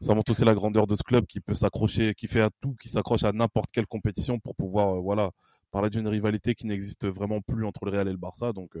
[0.00, 2.74] ça montre aussi la grandeur de ce club qui peut s'accrocher, qui fait à tout,
[2.82, 5.30] qui s'accroche à n'importe quelle compétition pour pouvoir, voilà,
[5.70, 8.52] parler d'une rivalité qui n'existe vraiment plus entre le Real et le Barça.
[8.52, 8.76] Donc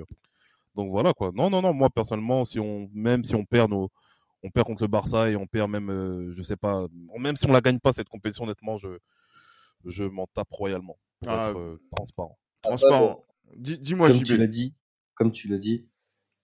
[0.74, 1.30] donc voilà quoi.
[1.34, 1.72] Non, non, non.
[1.72, 3.90] Moi personnellement, si on, même si on perd nos,
[4.42, 6.86] on perd contre le Barça et on perd même, euh, je sais pas,
[7.18, 8.88] même si on la gagne pas cette compétition, honnêtement, je,
[9.84, 12.38] je m'en tape royalement pour ah, être euh, transparent.
[12.62, 13.24] Transparent.
[13.56, 14.74] Dis-moi, comme tu l'as dit,
[15.14, 15.86] comme tu l'as dit,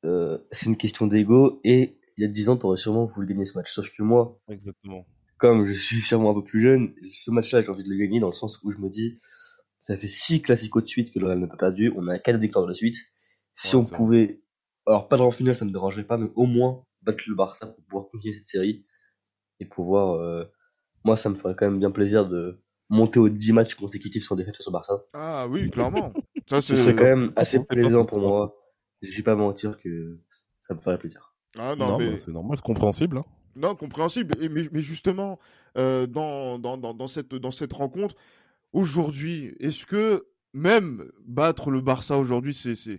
[0.04, 3.26] euh, c'est une question d'ego et il y a 10 ans, tu aurais sûrement voulu
[3.26, 3.72] gagner ce match.
[3.72, 5.06] Sauf que moi, Exactement.
[5.38, 8.20] comme je suis sûrement un peu plus jeune, ce match-là, j'ai envie de le gagner
[8.20, 9.18] dans le sens où je me dis,
[9.80, 12.38] ça fait 6 classicos de suite que le Real n'a pas perdu, on a 4
[12.38, 12.96] victoires de la suite
[13.58, 14.40] si on pouvait
[14.86, 17.66] alors pas de en finale, ça me dérangerait pas, mais au moins battre le Barça
[17.66, 18.86] pour pouvoir continuer cette série
[19.60, 20.14] et pouvoir.
[20.14, 20.44] Euh,
[21.04, 24.36] moi, ça me ferait quand même bien plaisir de monter aux 10 matchs consécutifs sans
[24.36, 25.02] défaite sur Barça.
[25.12, 26.12] Ah oui, clairement.
[26.48, 28.56] ça, Ce serait quand même assez plaisant pour moi.
[29.02, 30.18] Je vais pas mentir que
[30.60, 31.34] ça me ferait plaisir.
[31.58, 32.12] Ah non, mais...
[32.12, 33.18] Bah, c'est normal, compréhensible.
[33.18, 33.24] Hein.
[33.56, 34.34] Non, compréhensible.
[34.40, 35.38] mais, mais, justement,
[35.76, 38.14] euh, dans, dans, dans, cette, dans cette rencontre,
[38.72, 42.98] aujourd'hui, est-ce que même battre le Barça aujourd'hui, c'est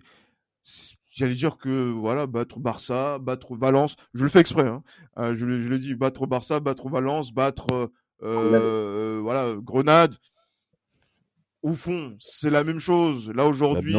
[1.10, 4.82] j'allais dire que voilà battre Barça, battre Valence, je le fais exprès, hein.
[5.18, 7.88] Euh, je, je, le dis battre Barça, battre Valence, battre euh,
[8.22, 10.14] euh voilà Grenade.
[11.62, 13.28] Au fond, c'est la même chose.
[13.28, 13.94] Là bah, aujourd'hui,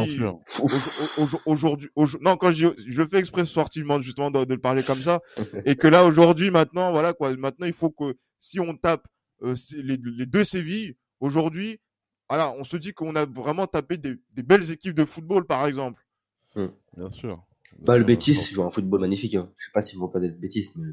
[1.46, 1.90] aujourd'hui,
[2.20, 5.20] non quand je, je fais exprès sportivement justement de, de, le parler comme ça,
[5.64, 9.06] et que là aujourd'hui maintenant voilà quoi, maintenant il faut que si on tape
[9.42, 11.80] euh, les, les, deux Sévilles aujourd'hui,
[12.28, 15.66] voilà, on se dit qu'on a vraiment tapé des, des belles équipes de football par
[15.66, 16.01] exemple.
[16.56, 16.68] Hmm.
[16.96, 17.42] Bien sûr.
[17.78, 19.34] Bah, le Bétis joue un football magnifique.
[19.34, 19.50] Hein.
[19.56, 20.92] Je sais pas si vous connaissez le Bétis, mais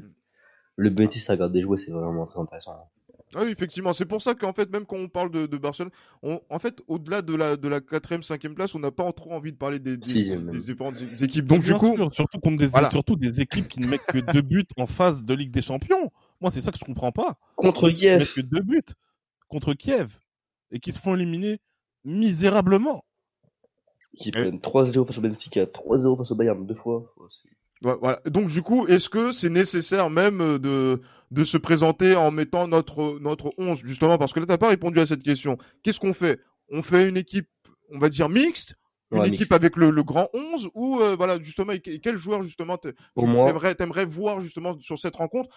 [0.76, 2.72] le Bétis, ça regarde des jouets, c'est vraiment très intéressant.
[2.72, 3.00] Hein.
[3.36, 3.92] Ah oui, effectivement.
[3.92, 5.92] C'est pour ça qu'en fait, même quand on parle de, de Barcelone,
[6.22, 9.32] on, en fait, au-delà de la, de la quatrième, cinquième place, on n'a pas trop
[9.32, 11.46] envie de parler des, des, différentes équipes.
[11.46, 11.96] Donc, du coup.
[12.12, 15.34] surtout contre des, surtout des équipes qui ne mettent que deux buts en phase de
[15.34, 16.10] Ligue des Champions.
[16.40, 17.38] Moi, c'est ça que je comprends pas.
[17.54, 18.18] Contre Kiev.
[18.18, 18.94] Qui mettent que deux buts.
[19.48, 20.18] Contre Kiev.
[20.72, 21.60] Et qui se font éliminer
[22.04, 23.04] misérablement
[24.16, 27.14] qui prennent 3-0 face au Benfica, 3-0 face au Bayern deux fois.
[27.82, 28.20] voilà.
[28.26, 31.00] Donc du coup, est-ce que c'est nécessaire même euh, de
[31.30, 34.18] de se présenter en mettant notre notre 11 justement?
[34.18, 35.58] Parce que là t'as pas répondu à cette question.
[35.82, 36.40] Qu'est-ce qu'on fait?
[36.70, 37.48] On fait une équipe,
[37.90, 38.74] on va dire mixte,
[39.12, 42.78] une équipe avec le, le, grand 11 ou euh, voilà justement quel joueur justement
[43.16, 45.50] t'aimerais t'aimerais voir justement sur cette rencontre?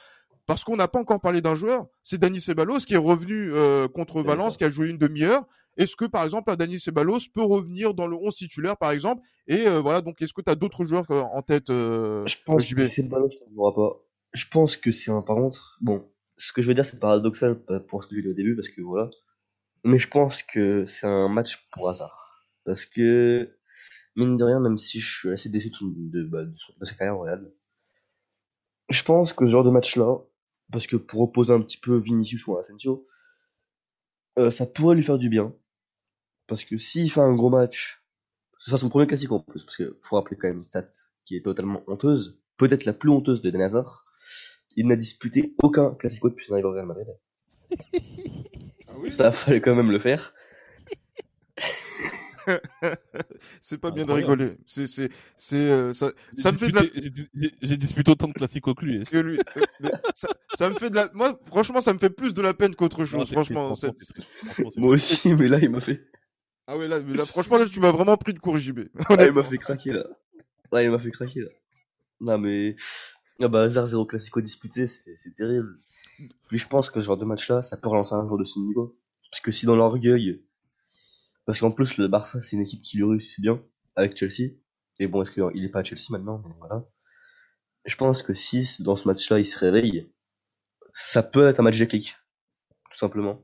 [0.45, 3.87] Parce qu'on n'a pas encore parlé d'un joueur, c'est Dani Ceballos qui est revenu euh,
[3.87, 5.43] contre Valence, qui a joué une demi-heure.
[5.77, 9.21] Est-ce que, par exemple, Dani Ceballos peut revenir dans le 11 titulaire, par exemple?
[9.47, 12.73] Et euh, voilà, donc est-ce que tu as d'autres joueurs euh, en tête Je pense
[12.73, 13.99] que Ceballos ne jouera pas.
[14.33, 15.77] Je pense que c'est un par contre.
[15.81, 18.55] Bon, ce que je veux dire, c'est paradoxal pour ce que j'ai dit au début,
[18.55, 19.09] parce que voilà.
[19.83, 22.47] Mais je pense que c'est un match pour hasard.
[22.65, 23.57] Parce que,
[24.15, 27.51] mine de rien, même si je suis assez déçu de, bah, de, sa carrière Real,
[28.89, 30.19] je pense que ce genre de match-là,
[30.71, 33.05] parce que pour opposer un petit peu Vinicius ou Asensio,
[34.39, 35.53] euh, ça pourrait lui faire du bien.
[36.53, 38.03] Parce que s'il fait un gros match,
[38.59, 40.87] ce sera son premier classique en plus, parce qu'il faut rappeler quand même une stat
[41.25, 43.67] qui est totalement honteuse, peut-être la plus honteuse de Den
[44.75, 47.07] Il n'a disputé aucun classico depuis son arrivée au Real Madrid.
[48.87, 50.35] Ah oui ça fallait quand même le faire.
[53.59, 54.57] c'est pas bien de rigoler.
[54.67, 56.83] C'est, c'est, c'est, euh, ça, ça me fait de la...
[57.63, 58.99] J'ai disputé autant de classiques que lui.
[58.99, 59.03] Hein.
[59.09, 59.39] Que lui.
[59.39, 62.53] Euh, ça, ça, me fait de la, moi, franchement, ça me fait plus de la
[62.53, 63.73] peine qu'autre chose, franchement.
[64.77, 66.05] Moi aussi, mais là, il m'a fait.
[66.67, 68.81] Ah ouais, là, mais là, franchement, là, tu m'as vraiment pris de court JB.
[69.09, 70.05] Ah, il m'a fait craquer, là.
[70.71, 71.49] Ouais, il m'a fait craquer, là.
[72.21, 72.75] Non, mais,
[73.41, 75.79] ah bah, hasard zéro classico disputé, c'est, terrible.
[76.47, 78.59] Puis je pense que ce genre de match-là, ça peut relancer un jour de ce
[78.59, 78.97] niveau.
[79.29, 80.41] Parce que si dans l'orgueil,
[81.45, 83.61] parce qu'en plus, le Barça, c'est une équipe qui lui réussit bien
[83.95, 84.53] avec Chelsea.
[84.99, 86.85] Et bon, est-ce qu'il est pas à Chelsea maintenant voilà.
[87.85, 90.09] Je pense que si dans ce match-là, il se réveille,
[90.93, 92.15] ça peut être un match déclic,
[92.91, 93.43] tout simplement.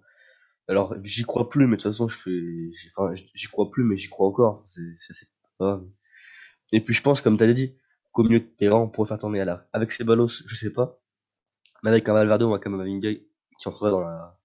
[0.70, 3.98] Alors, j'y crois plus, mais de toute façon, je fais, enfin, j'y crois plus, mais
[3.98, 4.64] j'y crois encore.
[4.68, 5.28] C'est
[6.72, 7.76] Et puis, je pense, comme t'as dit,
[8.12, 10.72] qu'au milieu de terrain, on pourrait faire tourner à la, avec ses ballos, je sais
[10.72, 11.02] pas.
[11.82, 14.40] Mais avec un Valverde ou un Kamavinga qui entrerait dans la,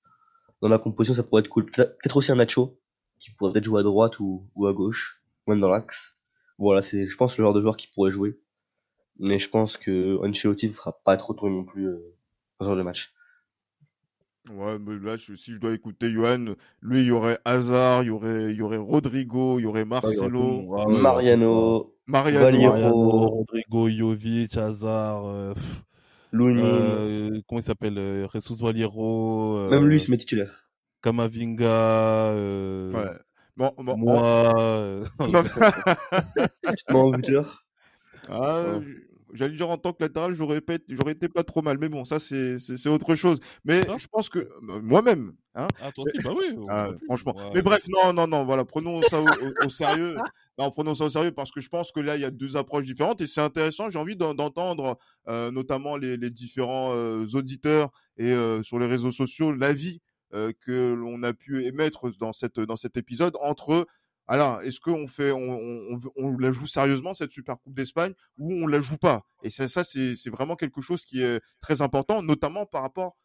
[0.62, 1.66] dans la composition, ça pourrait être cool.
[1.66, 2.81] Peut-être aussi un Nacho,
[3.20, 6.18] qui pourrait peut-être jouer à droite ou, ou à gauche, ou même dans l'axe.
[6.59, 8.41] Voilà, c'est, je pense, le genre de joueur qui pourrait jouer.
[9.18, 12.16] Mais je pense que Ancelotti ne fera pas trop tourner non plus euh,
[12.61, 13.12] ce genre de match.
[14.53, 18.11] Ouais, mais là, si je dois écouter Johan, lui, il y aurait Hazard, il y
[18.11, 25.55] aurait, il y aurait Rodrigo, il y aurait Marcelo, Mariano, Mariano, Rodrigo, Jovic, Hazard, euh,
[26.34, 29.57] euh, comment il s'appelle, euh, Jesus Valiero.
[29.59, 30.68] Euh, Même lui, il se met titulaire.
[31.03, 31.64] Kamavinga.
[31.64, 33.11] Euh, ouais.
[33.57, 34.53] Bon, bon, moi.
[34.59, 35.05] Euh...
[36.90, 37.11] Non.
[37.16, 37.64] buteur.
[38.28, 38.80] Ah,
[39.35, 41.76] j'allais dire en tant que latéral, j'aurais j'aurais été pas trop mal.
[41.78, 43.41] Mais bon, ça c'est c'est autre chose.
[43.64, 45.66] Mais je pense que moi-même, hein.
[45.82, 46.57] Ah, toi aussi, bah oui.
[46.70, 47.35] Ah, franchement.
[47.55, 48.45] Mais bref, non, non, non.
[48.45, 50.16] Voilà, prenons ça au, sérieux.
[50.59, 52.57] Non, prenons ça au sérieux parce que je pense que là, il y a deux
[52.57, 53.91] approches différentes et c'est intéressant.
[53.91, 59.12] J'ai envie d'entendre, euh, notamment les, les différents euh, auditeurs et euh, sur les réseaux
[59.12, 60.01] sociaux, l'avis
[60.61, 63.87] que l'on a pu émettre dans cette dans cet épisode entre
[64.27, 68.66] alors, est-ce qu'on fait, on, on, la joue sérieusement cette Super Coupe d'Espagne ou on
[68.66, 69.27] la joue pas?
[69.43, 73.16] Et ça, ça c'est vraiment quelque chose qui est très important, notamment par rapport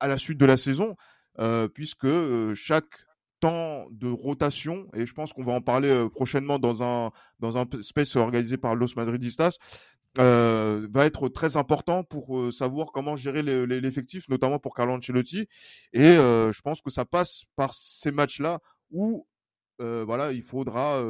[0.00, 0.96] à la suite de la saison,
[1.38, 3.04] euh, puisque euh, chaque
[3.40, 7.66] temps de rotation, et je pense qu'on va en parler prochainement dans un, dans un
[7.82, 9.58] space organisé par Los Madridistas,
[10.18, 15.48] euh, va être très important pour savoir comment gérer l'effectif, notamment pour Carlo Ancelotti.
[15.92, 19.26] Et je pense que ça passe par ces matchs-là où
[19.78, 21.02] voilà, il faudra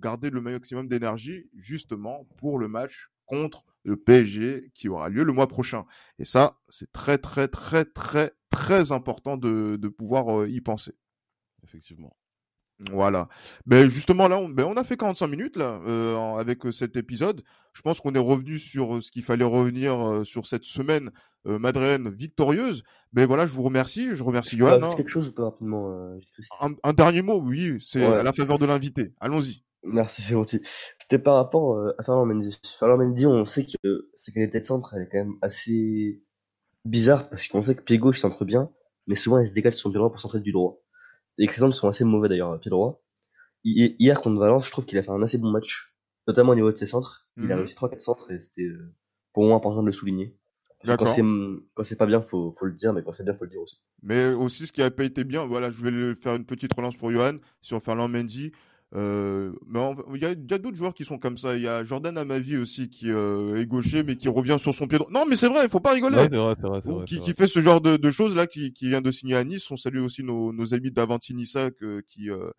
[0.00, 5.32] garder le maximum d'énergie justement pour le match contre le PSG qui aura lieu le
[5.32, 5.84] mois prochain.
[6.18, 10.92] Et ça, c'est très très très très très important de, de pouvoir y penser.
[11.62, 12.16] Effectivement.
[12.92, 13.28] Voilà.
[13.66, 16.96] Ben justement là, on, ben on a fait 45 minutes là euh, avec euh, cet
[16.96, 17.42] épisode.
[17.72, 21.10] Je pense qu'on est revenu sur euh, ce qu'il fallait revenir sur cette semaine
[21.44, 22.82] madrienne victorieuse.
[23.12, 24.14] Mais ben, voilà, je vous remercie.
[24.14, 24.80] Je remercie Johan.
[24.82, 24.94] Hein.
[24.96, 26.18] Quelque chose rapidement.
[26.60, 29.12] Un, dernier mot, oui, c'est à la faveur de l'invité.
[29.20, 29.64] Allons-y.
[29.84, 30.60] Merci, c'est gentil.
[30.98, 32.58] C'était par rapport à Fernand Mendy.
[32.78, 36.22] Fernand Mendy, on sait que sa qualité de centre, elle est quand même assez
[36.84, 38.70] bizarre parce qu'on sait que pied gauche centre bien,
[39.06, 40.80] mais souvent elle se décale sur son droit pour centrer du droit.
[41.38, 43.02] Les exemples sont assez mauvais d'ailleurs, pied droit.
[43.64, 45.94] Hier contre Valence, je trouve qu'il a fait un assez bon match,
[46.26, 47.28] notamment au niveau de ses centres.
[47.36, 47.58] Il a mhm.
[47.58, 48.92] réussi 3-4 centres et c'était euh,
[49.32, 50.36] pour moi important de le souligner.
[50.84, 53.60] Quand c'est pas bien, faut, faut le dire, mais quand c'est bien, faut le dire
[53.60, 53.82] aussi.
[54.02, 56.96] Mais aussi, ce qui a pas été bien, voilà, je vais faire une petite relance
[56.96, 58.52] pour Johan sur Fernand Mendy.
[58.94, 59.80] Euh, mais
[60.14, 61.56] il y a, d'autres joueurs qui sont comme ça.
[61.56, 64.86] Il y a Jordan Amavi aussi qui euh, est gaucher mais qui revient sur son
[64.86, 65.10] pied droit.
[65.12, 66.16] Non, mais c'est vrai, il faut pas rigoler.
[66.16, 68.88] Ouais, vrai, vrai, vrai, qui, qui fait ce genre de, de, choses là, qui, qui
[68.88, 69.70] vient de signer à Nice.
[69.70, 71.68] On salue aussi nos, nos amis d'Avantinissa
[72.08, 72.50] qui euh,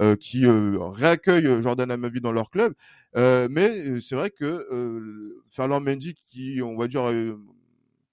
[0.00, 2.74] euh, qui euh, réaccueillent Jordan Amavi dans leur club.
[3.14, 4.66] mais c'est vrai que
[5.50, 7.04] Ferland Mendy, qui on va dire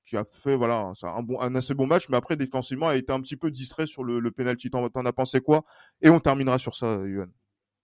[0.06, 3.14] qui a fait voilà un bon un assez bon match mais après défensivement a été
[3.14, 5.64] un petit peu distrait sur le, le penalty t'en as pensé quoi?
[6.02, 7.30] Et on terminera sur ça Yuan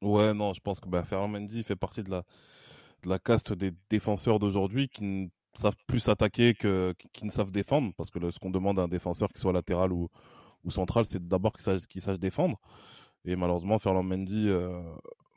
[0.05, 2.23] Ouais, non, je pense que bah, Ferland Mendy fait partie de la,
[3.03, 7.51] de la caste des défenseurs d'aujourd'hui qui ne savent plus s'attaquer que qui ne savent
[7.51, 10.09] défendre, parce que ce qu'on demande à un défenseur, qui soit latéral ou,
[10.63, 12.59] ou central, c'est d'abord qu'il sache, sache défendre.
[13.25, 14.81] Et malheureusement, Ferland Mendy euh,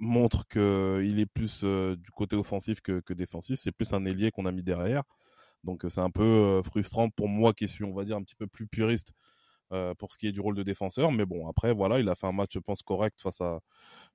[0.00, 3.60] montre qu'il est plus euh, du côté offensif que, défensif.
[3.60, 5.04] C'est plus un ailier qu'on a mis derrière.
[5.64, 8.36] Donc c'est un peu euh, frustrant pour moi qui suis, on va dire, un petit
[8.36, 9.14] peu plus puriste
[9.70, 11.12] euh, pour ce qui est du rôle de défenseur.
[11.12, 13.60] Mais bon, après, voilà, il a fait un match, je pense, correct face à,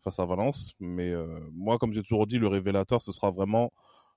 [0.01, 0.73] face à Valence.
[0.79, 3.71] Mais euh, moi, comme j'ai toujours dit, le révélateur, ce sera vraiment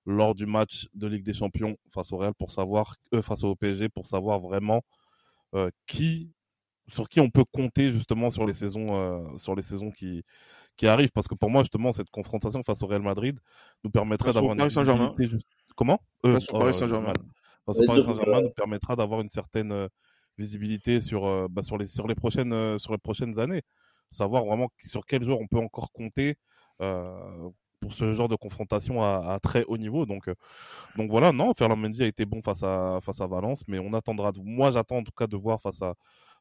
[0.07, 3.55] lors du match de Ligue des Champions face au Real pour savoir, euh, face au
[3.55, 4.83] PSG, pour savoir vraiment
[5.87, 6.31] qui,
[6.87, 10.23] sur qui on peut compter justement sur les saisons, sur les saisons qui,
[10.77, 11.13] qui arrivent.
[11.13, 13.39] Parce que pour moi, justement, cette confrontation face au Real Madrid
[13.85, 14.59] nous permettrait d'avoir une.
[14.59, 15.15] Paris Saint-Germain.
[15.77, 16.01] Comment?
[16.23, 17.15] Face au Paris Saint-Germain.
[17.65, 19.89] Face au Paris Saint-Germain nous permettra d'avoir une certaine
[20.39, 23.63] visibilité sur, euh, bah, sur, les, sur, les prochaines, euh, sur les prochaines années.
[24.11, 26.37] Savoir vraiment sur quel joueur on peut encore compter
[26.81, 27.03] euh,
[27.81, 30.07] pour ce genre de confrontation à, très haut niveau.
[30.07, 30.31] Donc,
[30.97, 33.93] donc voilà, non, Ferland Mendy a été bon face à, face à Valence, mais on
[33.93, 34.33] attendra.
[34.43, 35.95] Moi, j'attends en tout cas de voir face à,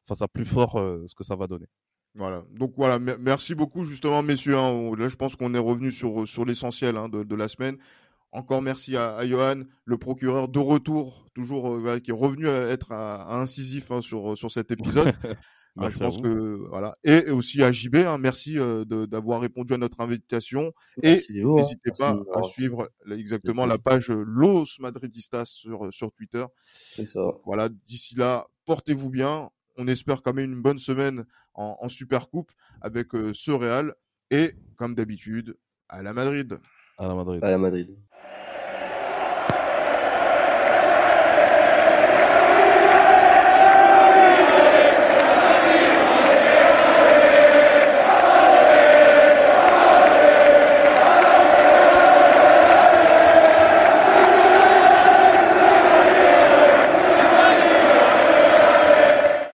[0.06, 1.66] face à plus fort ce que ça va donner.
[2.14, 2.44] Voilà.
[2.54, 4.56] Donc voilà, merci beaucoup justement messieurs.
[4.56, 4.92] Hein.
[4.96, 7.76] Là, je pense qu'on est revenu sur sur l'essentiel hein, de, de, la semaine.
[8.36, 12.68] Encore merci à, à, Johan, le procureur de retour, toujours euh, qui est revenu à
[12.68, 15.12] être incisif hein, sur sur cet épisode.
[15.78, 19.76] Ah, je pense que voilà et, aussi à JB, hein, merci euh, d'avoir répondu à
[19.76, 20.72] notre invitation
[21.02, 21.54] et hein.
[21.54, 26.46] n'hésitez pas à suivre exactement la page Los Madridistas sur sur Twitter.
[26.72, 27.20] C'est ça.
[27.44, 29.50] Voilà, d'ici là, portez-vous bien.
[29.76, 33.94] On espère quand même une bonne semaine en, en Super Coupe avec euh, ce Real
[34.30, 35.58] et comme d'habitude
[35.90, 36.58] à la Madrid.
[36.96, 37.44] À la Madrid.
[37.44, 37.96] À la Madrid.